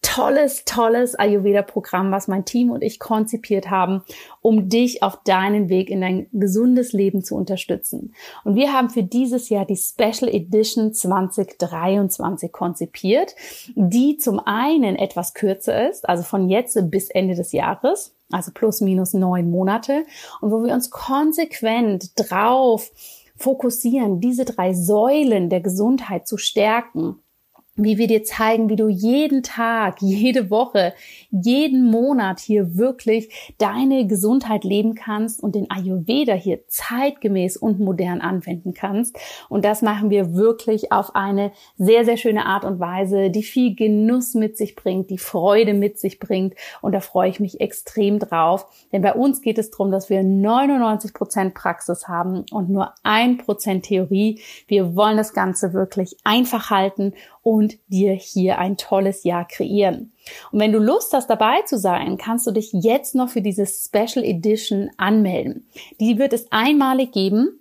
tolles, 0.06 0.66
tolles 0.66 1.16
Ayurveda-Programm, 1.16 2.12
was 2.12 2.28
mein 2.28 2.46
Team 2.46 2.70
und 2.70 2.84
ich 2.84 3.00
konzipiert 3.00 3.72
haben, 3.72 4.04
um 4.42 4.70
dich 4.70 5.02
auf 5.02 5.24
deinen 5.24 5.68
Weg 5.68 5.90
in 5.90 6.02
dein 6.02 6.28
gesundes 6.32 6.94
Leben 6.94 7.24
zu 7.24 7.36
unterstützen. 7.36 8.14
Und 8.44 8.56
wir 8.56 8.72
haben 8.72 8.92
für 8.92 9.02
dieses 9.02 9.50
Jahr 9.50 9.66
die 9.66 9.76
Special 9.76 10.30
Edition 10.32 10.94
2023 10.94 12.52
konzipiert, 12.52 13.36
die 13.76 14.18
zum 14.18 14.40
einen 14.40 14.96
etwas 14.96 15.34
kürzer 15.34 15.90
ist, 15.90 16.08
also 16.08 16.24
von 16.24 16.50
jetzt 16.50 16.78
bis 16.92 17.10
Ende 17.10 17.34
des 17.34 17.52
Jahres, 17.52 18.16
also 18.32 18.52
plus 18.54 18.82
minus 18.82 19.14
neun 19.14 19.50
Monate, 19.50 20.06
und 20.40 20.52
wo 20.52 20.64
wir 20.64 20.74
uns 20.74 20.92
konsequent 20.92 22.12
drauf 22.16 22.92
fokussieren, 23.38 24.22
diese 24.22 24.46
drei 24.46 24.74
Säulen 24.74 25.50
der 25.50 25.62
Gesundheit 25.62 26.28
zu 26.28 26.38
stärken 26.38 27.20
wie 27.76 27.98
wir 27.98 28.08
dir 28.08 28.24
zeigen, 28.24 28.70
wie 28.70 28.76
du 28.76 28.88
jeden 28.88 29.44
Tag, 29.44 29.98
jede 30.02 30.50
Woche, 30.50 30.94
jeden 31.30 31.90
Monat 31.90 32.40
hier 32.40 32.78
wirklich 32.78 33.54
deine 33.58 34.08
Gesundheit 34.08 34.64
leben 34.64 34.96
kannst 34.96 35.44
und 35.44 35.56
den 35.56 35.70
Ayurveda 35.70 36.34
hier 36.34 36.68
zeitgemäß 36.68 37.58
und 37.58 37.80
modern 37.80 38.22
anwenden 38.22 38.74
kannst. 38.74 39.18
Und 39.50 39.66
das 39.66 39.82
machen 39.82 40.10
wir 40.10 40.36
wirklich 40.36 40.92
auf 40.92 41.16
eine 41.16 41.52
sehr, 41.78 42.06
sehr 42.06 42.18
schöne 42.18 42.46
Art 42.46 42.64
und 42.64 42.80
Weise, 42.80 43.30
die 43.30 43.44
viel 43.44 43.76
Genuss 43.76 44.34
mit 44.34 44.58
sich 44.58 44.76
bringt, 44.76 45.10
die 45.10 45.18
Freude 45.18 45.74
mit 45.74 46.00
sich 46.00 46.20
bringt. 46.20 46.56
Und 46.82 46.94
da 46.94 47.02
freue 47.02 47.30
ich 47.30 47.40
mich 47.40 47.60
extrem 47.60 48.20
drauf. 48.20 48.68
Denn 48.92 49.02
bei 49.02 49.14
uns 49.14 49.42
geht 49.42 49.58
es 49.58 49.70
darum, 49.70 49.92
dass 49.92 50.10
wir 50.10 50.24
99 50.24 51.14
Prozent 51.14 51.54
Praxis 51.54 52.08
haben 52.08 52.46
und 52.52 52.70
nur 52.70 52.94
ein 53.04 53.38
Prozent 53.38 53.86
Theorie. 53.86 54.40
Wir 54.68 54.96
wollen 54.96 55.18
das 55.18 55.34
Ganze 55.34 55.74
wirklich 55.74 56.16
einfach 56.24 56.70
halten 56.70 57.14
und 57.46 57.78
dir 57.90 58.14
hier 58.14 58.58
ein 58.58 58.76
tolles 58.76 59.24
Jahr 59.24 59.48
kreieren. 59.48 60.12
Und 60.52 60.60
wenn 60.60 60.72
du 60.72 60.80
Lust 60.80 61.14
hast, 61.14 61.30
dabei 61.30 61.62
zu 61.62 61.78
sein, 61.78 62.18
kannst 62.18 62.48
du 62.48 62.52
dich 62.52 62.72
jetzt 62.74 63.14
noch 63.14 63.30
für 63.30 63.44
diese 63.44 63.68
Special 63.68 64.26
Edition 64.26 64.90
anmelden. 64.98 65.68
Die 66.00 66.18
wird 66.18 66.34
es 66.34 66.52
einmalig 66.52 67.12
geben 67.12 67.60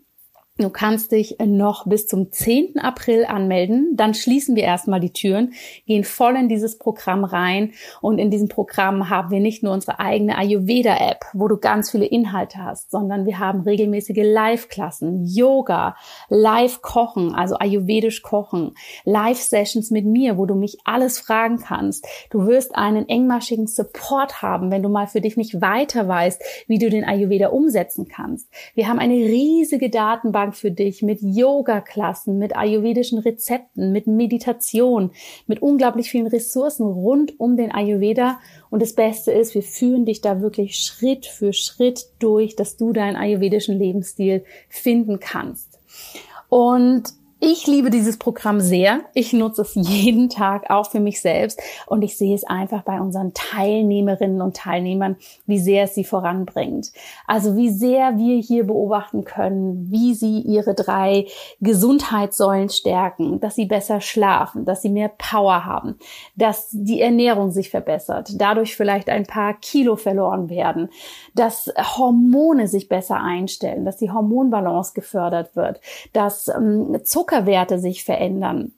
Du 0.56 0.70
kannst 0.70 1.10
dich 1.10 1.38
noch 1.44 1.84
bis 1.84 2.06
zum 2.06 2.30
10. 2.30 2.78
April 2.78 3.24
anmelden. 3.24 3.96
Dann 3.96 4.14
schließen 4.14 4.54
wir 4.54 4.62
erstmal 4.62 5.00
die 5.00 5.12
Türen, 5.12 5.52
gehen 5.84 6.04
voll 6.04 6.36
in 6.36 6.48
dieses 6.48 6.78
Programm 6.78 7.24
rein. 7.24 7.72
Und 8.00 8.20
in 8.20 8.30
diesem 8.30 8.46
Programm 8.46 9.10
haben 9.10 9.32
wir 9.32 9.40
nicht 9.40 9.64
nur 9.64 9.72
unsere 9.72 9.98
eigene 9.98 10.38
Ayurveda-App, 10.38 11.24
wo 11.32 11.48
du 11.48 11.56
ganz 11.56 11.90
viele 11.90 12.04
Inhalte 12.04 12.58
hast, 12.58 12.92
sondern 12.92 13.26
wir 13.26 13.40
haben 13.40 13.62
regelmäßige 13.62 14.22
Live-Klassen, 14.22 15.24
Yoga, 15.26 15.96
Live-Kochen, 16.28 17.34
also 17.34 17.56
ayurvedisch 17.56 18.22
kochen, 18.22 18.76
Live-Sessions 19.02 19.90
mit 19.90 20.06
mir, 20.06 20.38
wo 20.38 20.46
du 20.46 20.54
mich 20.54 20.78
alles 20.84 21.18
fragen 21.18 21.58
kannst. 21.58 22.06
Du 22.30 22.46
wirst 22.46 22.76
einen 22.76 23.08
engmaschigen 23.08 23.66
Support 23.66 24.40
haben, 24.40 24.70
wenn 24.70 24.84
du 24.84 24.88
mal 24.88 25.08
für 25.08 25.20
dich 25.20 25.36
nicht 25.36 25.60
weiter 25.60 26.06
weißt, 26.06 26.40
wie 26.68 26.78
du 26.78 26.90
den 26.90 27.02
Ayurveda 27.02 27.48
umsetzen 27.48 28.06
kannst. 28.06 28.48
Wir 28.76 28.86
haben 28.86 29.00
eine 29.00 29.14
riesige 29.14 29.90
Datenbank 29.90 30.43
Datenbank 30.44 30.56
für 30.56 30.70
dich 30.70 31.02
mit 31.02 31.20
Yoga-Klassen, 31.22 32.38
mit 32.38 32.56
ayurvedischen 32.56 33.18
Rezepten, 33.18 33.92
mit 33.92 34.06
Meditation, 34.06 35.10
mit 35.46 35.62
unglaublich 35.62 36.10
vielen 36.10 36.26
Ressourcen 36.26 36.86
rund 36.86 37.38
um 37.38 37.56
den 37.56 37.72
Ayurveda. 37.72 38.38
Und 38.70 38.82
das 38.82 38.94
Beste 38.94 39.32
ist, 39.32 39.54
wir 39.54 39.62
führen 39.62 40.04
dich 40.04 40.20
da 40.20 40.40
wirklich 40.40 40.76
Schritt 40.76 41.26
für 41.26 41.52
Schritt 41.52 42.06
durch, 42.18 42.56
dass 42.56 42.76
du 42.76 42.92
deinen 42.92 43.16
ayurvedischen 43.16 43.78
Lebensstil 43.78 44.44
finden 44.68 45.20
kannst. 45.20 45.80
Und 46.48 47.04
ich 47.44 47.66
liebe 47.66 47.90
dieses 47.90 48.16
Programm 48.16 48.60
sehr. 48.60 49.00
Ich 49.12 49.34
nutze 49.34 49.62
es 49.62 49.74
jeden 49.74 50.30
Tag 50.30 50.70
auch 50.70 50.90
für 50.90 51.00
mich 51.00 51.20
selbst 51.20 51.60
und 51.86 52.02
ich 52.02 52.16
sehe 52.16 52.34
es 52.34 52.44
einfach 52.44 52.82
bei 52.82 53.00
unseren 53.00 53.34
Teilnehmerinnen 53.34 54.40
und 54.40 54.56
Teilnehmern, 54.56 55.16
wie 55.44 55.58
sehr 55.58 55.84
es 55.84 55.94
sie 55.94 56.04
voranbringt. 56.04 56.92
Also 57.26 57.54
wie 57.56 57.68
sehr 57.68 58.16
wir 58.16 58.38
hier 58.38 58.64
beobachten 58.66 59.24
können, 59.24 59.90
wie 59.90 60.14
sie 60.14 60.40
ihre 60.40 60.74
drei 60.74 61.26
Gesundheitssäulen 61.60 62.70
stärken, 62.70 63.40
dass 63.40 63.56
sie 63.56 63.66
besser 63.66 64.00
schlafen, 64.00 64.64
dass 64.64 64.80
sie 64.80 64.88
mehr 64.90 65.10
Power 65.10 65.66
haben, 65.66 65.98
dass 66.36 66.68
die 66.72 67.02
Ernährung 67.02 67.50
sich 67.50 67.68
verbessert, 67.68 68.30
dadurch 68.36 68.74
vielleicht 68.74 69.10
ein 69.10 69.26
paar 69.26 69.52
Kilo 69.54 69.96
verloren 69.96 70.48
werden, 70.48 70.88
dass 71.34 71.70
Hormone 71.76 72.68
sich 72.68 72.88
besser 72.88 73.20
einstellen, 73.20 73.84
dass 73.84 73.98
die 73.98 74.10
Hormonbalance 74.10 74.94
gefördert 74.94 75.56
wird, 75.56 75.80
dass 76.14 76.48
ähm, 76.48 77.00
Zucker 77.04 77.33
Zuckerwerte 77.34 77.78
sich 77.78 78.04
verändern. 78.04 78.72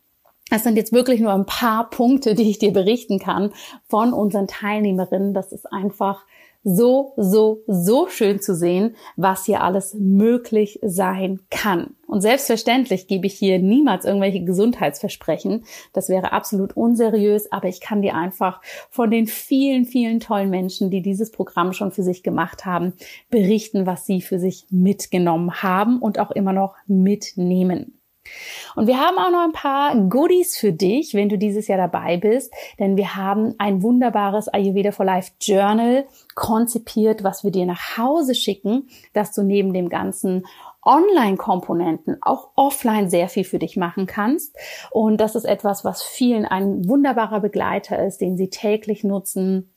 Das 0.48 0.62
sind 0.62 0.76
jetzt 0.76 0.92
wirklich 0.92 1.20
nur 1.20 1.32
ein 1.32 1.46
paar 1.46 1.90
Punkte, 1.90 2.34
die 2.34 2.48
ich 2.48 2.58
dir 2.58 2.72
berichten 2.72 3.18
kann 3.18 3.52
von 3.88 4.12
unseren 4.12 4.46
Teilnehmerinnen. 4.46 5.34
Das 5.34 5.52
ist 5.52 5.70
einfach 5.72 6.24
so, 6.62 7.12
so, 7.16 7.62
so 7.66 8.08
schön 8.08 8.40
zu 8.40 8.54
sehen, 8.54 8.96
was 9.16 9.44
hier 9.44 9.62
alles 9.62 9.94
möglich 9.94 10.78
sein 10.82 11.40
kann. 11.50 11.96
Und 12.06 12.22
selbstverständlich 12.22 13.08
gebe 13.08 13.26
ich 13.26 13.34
hier 13.34 13.58
niemals 13.58 14.04
irgendwelche 14.04 14.44
Gesundheitsversprechen. 14.44 15.64
Das 15.92 16.08
wäre 16.08 16.32
absolut 16.32 16.76
unseriös, 16.76 17.50
aber 17.52 17.68
ich 17.68 17.80
kann 17.80 18.02
dir 18.02 18.14
einfach 18.14 18.62
von 18.88 19.10
den 19.10 19.26
vielen, 19.26 19.84
vielen 19.84 20.20
tollen 20.20 20.50
Menschen, 20.50 20.90
die 20.90 21.02
dieses 21.02 21.30
Programm 21.30 21.72
schon 21.72 21.92
für 21.92 22.02
sich 22.02 22.22
gemacht 22.22 22.64
haben, 22.64 22.94
berichten, 23.30 23.86
was 23.86 24.06
sie 24.06 24.20
für 24.20 24.38
sich 24.38 24.66
mitgenommen 24.70 25.62
haben 25.62 26.00
und 26.00 26.18
auch 26.18 26.30
immer 26.30 26.52
noch 26.52 26.74
mitnehmen. 26.86 27.96
Und 28.74 28.86
wir 28.86 28.98
haben 28.98 29.18
auch 29.18 29.30
noch 29.30 29.44
ein 29.44 29.52
paar 29.52 29.96
Goodies 30.08 30.56
für 30.56 30.72
dich, 30.72 31.14
wenn 31.14 31.28
du 31.28 31.38
dieses 31.38 31.68
Jahr 31.68 31.78
dabei 31.78 32.16
bist, 32.16 32.52
denn 32.78 32.96
wir 32.96 33.16
haben 33.16 33.54
ein 33.58 33.82
wunderbares 33.82 34.48
Ayurveda 34.48 34.92
for 34.92 35.06
Life 35.06 35.32
Journal 35.40 36.06
konzipiert, 36.34 37.24
was 37.24 37.44
wir 37.44 37.50
dir 37.50 37.66
nach 37.66 37.96
Hause 37.96 38.34
schicken, 38.34 38.88
dass 39.12 39.32
du 39.32 39.42
neben 39.42 39.72
dem 39.72 39.88
ganzen 39.88 40.44
Online-Komponenten 40.82 42.18
auch 42.22 42.50
offline 42.54 43.10
sehr 43.10 43.28
viel 43.28 43.44
für 43.44 43.58
dich 43.58 43.76
machen 43.76 44.06
kannst. 44.06 44.56
Und 44.90 45.20
das 45.20 45.34
ist 45.34 45.44
etwas, 45.44 45.84
was 45.84 46.02
vielen 46.02 46.44
ein 46.44 46.88
wunderbarer 46.88 47.40
Begleiter 47.40 48.04
ist, 48.04 48.20
den 48.20 48.36
sie 48.36 48.50
täglich 48.50 49.02
nutzen, 49.02 49.72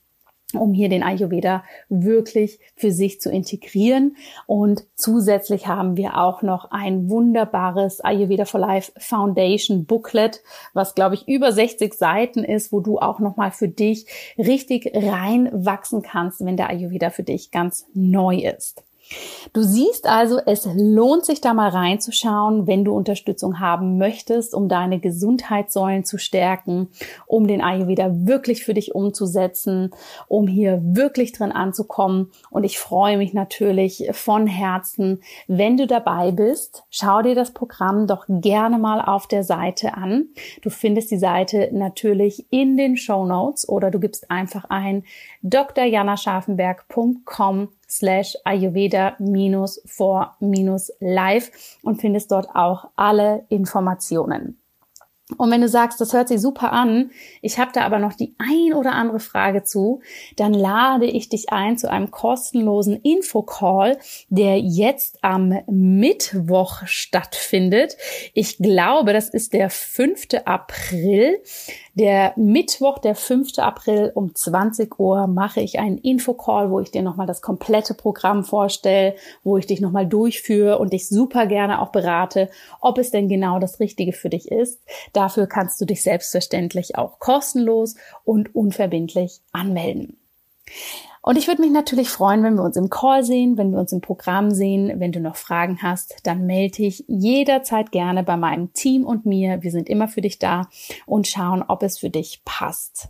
um 0.54 0.74
hier 0.74 0.90
den 0.90 1.04
Ayurveda 1.04 1.64
wirklich 1.90 2.60
für 2.76 2.92
sich 2.92 3.22
zu 3.22 3.30
integrieren. 3.30 4.16
Und 4.48 4.84
zusätzlich 4.96 5.68
haben 5.68 5.96
wir 5.98 6.18
auch 6.18 6.42
noch 6.42 6.72
ein 6.72 7.10
wunderbares 7.10 8.02
Ayurveda 8.02 8.46
for 8.46 8.60
Life 8.60 8.92
Foundation 8.98 9.86
Booklet, 9.86 10.42
was 10.74 10.96
glaube 10.96 11.16
ich 11.16 11.28
über 11.28 11.52
60 11.52 11.94
Seiten 11.94 12.44
ist, 12.44 12.72
wo 12.72 12.80
du 12.80 13.00
auch 13.00 13.20
nochmal 13.20 13.52
für 13.52 13.68
dich 13.68 14.08
richtig 14.38 14.92
reinwachsen 14.94 16.02
kannst, 16.02 16.44
wenn 16.44 16.58
der 16.58 16.70
Ayurveda 16.70 17.10
für 17.10 17.24
dich 17.24 17.52
ganz 17.52 17.86
neu 17.94 18.38
ist. 18.38 18.84
Du 19.54 19.64
siehst 19.64 20.08
also, 20.08 20.40
es 20.46 20.70
lohnt 20.76 21.26
sich 21.26 21.42
da 21.42 21.56
mal 21.56 21.70
reinzuschauen, 21.70 22.68
wenn 22.68 22.86
du 22.86 22.94
Unterstützung 22.94 23.60
haben 23.60 23.98
möchtest, 23.98 24.54
um 24.54 24.70
deine 24.70 25.00
Gesundheitssäulen 25.00 26.06
zu 26.06 26.20
stärken, 26.20 26.90
um 27.26 27.48
den 27.48 27.62
Ayurveda 27.62 28.12
wirklich 28.28 28.64
für 28.64 28.76
dich 28.76 28.94
umzusetzen, 28.94 29.90
um 30.28 30.48
hier 30.48 30.80
wirklich 30.84 31.32
drin 31.32 31.52
anzukommen. 31.52 32.30
Und 32.52 32.64
ich 32.64 32.78
freue 32.78 33.18
mich 33.18 33.34
natürlich 33.34 34.08
von 34.12 34.46
Herzen, 34.46 35.24
wenn 35.48 35.78
du 35.78 35.88
dabei 35.88 36.32
bist. 36.32 36.84
Schau 36.92 37.24
dir 37.24 37.36
das 37.36 37.52
Programm 37.52 38.06
doch 38.06 38.26
gerne 38.28 38.78
mal 38.78 39.02
auf 39.02 39.26
der 39.28 39.44
Seite 39.44 39.96
an. 39.96 40.28
Du 40.62 40.70
findest 40.70 41.10
die 41.10 41.18
Seite 41.18 41.72
natürlich 41.74 42.46
in 42.52 42.78
den 42.78 42.98
Show 42.98 43.26
Notes 43.26 43.68
oder 43.68 43.90
du 43.90 44.00
gibst 44.00 44.30
einfach 44.30 44.66
ein 44.70 45.06
drjanascharfenberg.com 45.42 47.70
slash 47.90 48.36
ayurveda 48.46 49.16
minus 49.20 49.82
for 49.86 50.36
minus 50.40 50.92
live 51.00 51.52
und 51.84 52.00
findest 52.00 52.32
dort 52.32 52.50
auch 52.54 52.90
alle 52.96 53.46
Informationen. 53.50 54.60
Und 55.38 55.52
wenn 55.52 55.62
du 55.62 55.68
sagst, 55.68 56.02
das 56.02 56.14
hört 56.14 56.28
sich 56.28 56.42
super 56.42 56.74
an, 56.74 57.12
ich 57.42 57.60
habe 57.60 57.72
da 57.72 57.82
aber 57.82 58.00
noch 58.00 58.14
die 58.14 58.36
ein 58.40 58.74
oder 58.74 58.94
andere 58.94 59.20
Frage 59.20 59.64
zu, 59.64 60.02
dann 60.38 60.54
lade 60.54 61.06
ich 61.06 61.30
dich 61.30 61.52
ein 61.52 61.78
zu 61.78 61.90
einem 61.90 62.10
kostenlosen 62.10 63.00
Infocall, 63.02 64.00
der 64.30 64.60
jetzt 64.60 65.24
am 65.24 65.60
Mittwoch 65.68 66.82
stattfindet. 66.86 67.96
Ich 68.34 68.58
glaube, 68.58 69.14
das 69.14 69.30
ist 69.30 69.54
der 69.54 69.70
5. 69.70 70.30
April. 70.46 71.44
Der 72.00 72.32
Mittwoch, 72.38 73.00
der 73.00 73.14
5. 73.14 73.58
April 73.58 74.14
um 74.16 74.34
20 74.34 74.98
Uhr 75.02 75.28
mache 75.28 75.60
ich 75.60 75.80
einen 75.80 75.98
Infocall, 75.98 76.72
wo 76.72 76.80
ich 76.80 76.92
dir 76.92 77.02
nochmal 77.02 77.28
das 77.28 77.42
komplette 77.42 77.94
Programm 77.94 78.46
vorstelle, 78.46 79.16
wo 79.44 79.58
ich 79.58 79.68
dich 79.68 79.82
nochmal 79.82 80.08
durchführe 80.08 80.80
und 80.80 80.94
dich 80.94 81.10
super 81.10 81.46
gerne 81.46 81.82
auch 81.82 81.92
berate, 81.92 82.50
ob 82.80 83.00
es 83.00 83.12
denn 83.12 83.28
genau 83.28 83.60
das 83.60 83.82
Richtige 83.82 84.14
für 84.14 84.30
dich 84.30 84.50
ist. 84.50 84.80
Dafür 85.12 85.46
kannst 85.48 85.82
du 85.82 85.86
dich 85.86 86.02
selbstverständlich 86.02 86.96
auch 86.96 87.20
kostenlos 87.20 87.96
und 88.24 88.56
unverbindlich 88.56 89.42
anmelden. 89.52 90.16
Und 91.30 91.36
ich 91.36 91.48
würde 91.48 91.62
mich 91.62 91.70
natürlich 91.70 92.10
freuen, 92.10 92.42
wenn 92.42 92.56
wir 92.56 92.64
uns 92.64 92.76
im 92.76 92.90
Call 92.90 93.24
sehen, 93.24 93.56
wenn 93.56 93.72
wir 93.72 93.78
uns 93.78 93.92
im 93.92 94.02
Programm 94.02 94.50
sehen. 94.50 95.00
Wenn 95.00 95.12
du 95.12 95.20
noch 95.20 95.36
Fragen 95.36 95.78
hast, 95.84 96.16
dann 96.24 96.48
melde 96.48 96.78
dich 96.78 97.06
jederzeit 97.08 97.92
gerne 97.92 98.24
bei 98.24 98.36
meinem 98.36 98.74
Team 98.74 99.06
und 99.06 99.28
mir. 99.28 99.62
Wir 99.62 99.70
sind 99.70 99.90
immer 99.90 100.08
für 100.08 100.22
dich 100.22 100.40
da 100.40 100.68
und 101.06 101.28
schauen, 101.28 101.64
ob 101.68 101.84
es 101.84 102.00
für 102.00 102.10
dich 102.10 102.42
passt. 102.46 103.10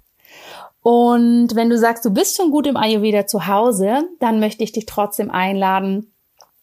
Und 0.82 1.55
wenn 1.55 1.69
du 1.69 1.77
sagst, 1.77 2.03
du 2.03 2.10
bist 2.10 2.36
schon 2.36 2.51
gut 2.51 2.67
im 2.67 2.75
Ayurveda 2.75 3.25
zu 3.25 3.47
Hause, 3.47 4.10
dann 4.19 4.41
möchte 4.41 4.65
ich 4.65 4.73
dich 4.73 4.86
trotzdem 4.86 5.32
einladen, 5.32 6.12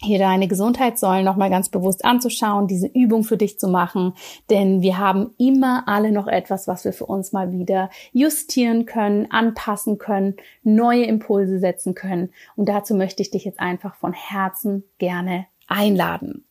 hier 0.02 0.18
deine 0.18 0.46
Gesundheitssäulen 0.46 1.24
nochmal 1.24 1.50
ganz 1.50 1.68
bewusst 1.68 2.04
anzuschauen, 2.04 2.66
diese 2.66 2.86
Übung 2.86 3.24
für 3.24 3.36
dich 3.36 3.58
zu 3.58 3.68
machen, 3.68 4.12
denn 4.50 4.82
wir 4.82 4.98
haben 4.98 5.30
immer 5.38 5.84
alle 5.86 6.12
noch 6.12 6.26
etwas, 6.26 6.68
was 6.68 6.84
wir 6.84 6.92
für 6.92 7.06
uns 7.06 7.32
mal 7.32 7.50
wieder 7.50 7.90
justieren 8.12 8.84
können, 8.84 9.30
anpassen 9.30 9.98
können, 9.98 10.36
neue 10.62 11.04
Impulse 11.04 11.58
setzen 11.58 11.94
können. 11.94 12.30
Und 12.56 12.68
dazu 12.68 12.94
möchte 12.94 13.22
ich 13.22 13.30
dich 13.30 13.44
jetzt 13.44 13.60
einfach 13.60 13.94
von 13.96 14.12
Herzen 14.12 14.84
gerne 14.98 15.46
einladen. 15.66 16.44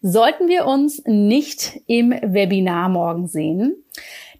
Sollten 0.00 0.48
wir 0.48 0.66
uns 0.66 1.02
nicht 1.06 1.80
im 1.86 2.10
Webinar 2.10 2.88
morgen 2.88 3.26
sehen, 3.26 3.82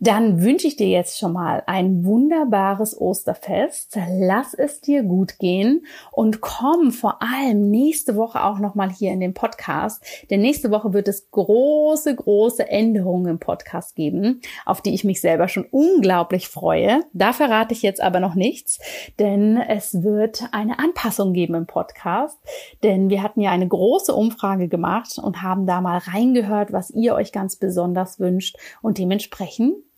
dann 0.00 0.42
wünsche 0.42 0.66
ich 0.66 0.76
dir 0.76 0.88
jetzt 0.88 1.18
schon 1.18 1.32
mal 1.32 1.62
ein 1.66 2.04
wunderbares 2.04 3.00
Osterfest. 3.00 3.98
Lass 4.18 4.54
es 4.54 4.80
dir 4.80 5.02
gut 5.02 5.38
gehen 5.38 5.86
und 6.12 6.40
komm 6.40 6.92
vor 6.92 7.22
allem 7.22 7.70
nächste 7.70 8.16
Woche 8.16 8.44
auch 8.44 8.58
noch 8.58 8.74
mal 8.74 8.90
hier 8.90 9.12
in 9.12 9.20
den 9.20 9.34
Podcast, 9.34 10.04
denn 10.30 10.40
nächste 10.40 10.70
Woche 10.70 10.92
wird 10.92 11.08
es 11.08 11.30
große 11.30 12.14
große 12.14 12.68
Änderungen 12.68 13.26
im 13.26 13.38
Podcast 13.38 13.94
geben, 13.94 14.40
auf 14.64 14.80
die 14.80 14.94
ich 14.94 15.04
mich 15.04 15.20
selber 15.20 15.48
schon 15.48 15.66
unglaublich 15.70 16.48
freue. 16.48 17.02
Da 17.12 17.32
verrate 17.32 17.72
ich 17.72 17.82
jetzt 17.82 18.00
aber 18.00 18.20
noch 18.20 18.34
nichts, 18.34 18.78
denn 19.18 19.56
es 19.56 20.02
wird 20.02 20.44
eine 20.52 20.78
Anpassung 20.78 21.32
geben 21.32 21.54
im 21.54 21.66
Podcast, 21.66 22.38
denn 22.82 23.08
wir 23.08 23.22
hatten 23.22 23.40
ja 23.40 23.50
eine 23.50 23.68
große 23.68 24.14
Umfrage 24.14 24.68
gemacht 24.68 25.18
und 25.18 25.42
haben 25.42 25.66
da 25.66 25.80
mal 25.80 25.98
reingehört, 25.98 26.72
was 26.72 26.90
ihr 26.90 27.14
euch 27.14 27.32
ganz 27.32 27.56
besonders 27.56 28.20
wünscht 28.20 28.56
und 28.82 28.98
dementsprechend 28.98 29.45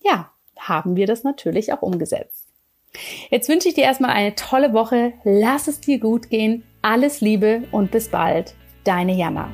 ja, 0.02 0.30
haben 0.58 0.96
wir 0.96 1.06
das 1.06 1.24
natürlich 1.24 1.72
auch 1.72 1.82
umgesetzt. 1.82 2.48
Jetzt 3.30 3.48
wünsche 3.48 3.68
ich 3.68 3.74
dir 3.74 3.84
erstmal 3.84 4.11
eine 4.11 4.34
tolle 4.34 4.72
Woche. 4.72 5.12
Lass 5.24 5.68
es 5.68 5.80
dir 5.80 5.98
gut 5.98 6.30
gehen. 6.30 6.64
Alles 6.82 7.20
Liebe 7.20 7.64
und 7.70 7.90
bis 7.90 8.08
bald. 8.08 8.54
Deine 8.84 9.14
Jana. 9.14 9.50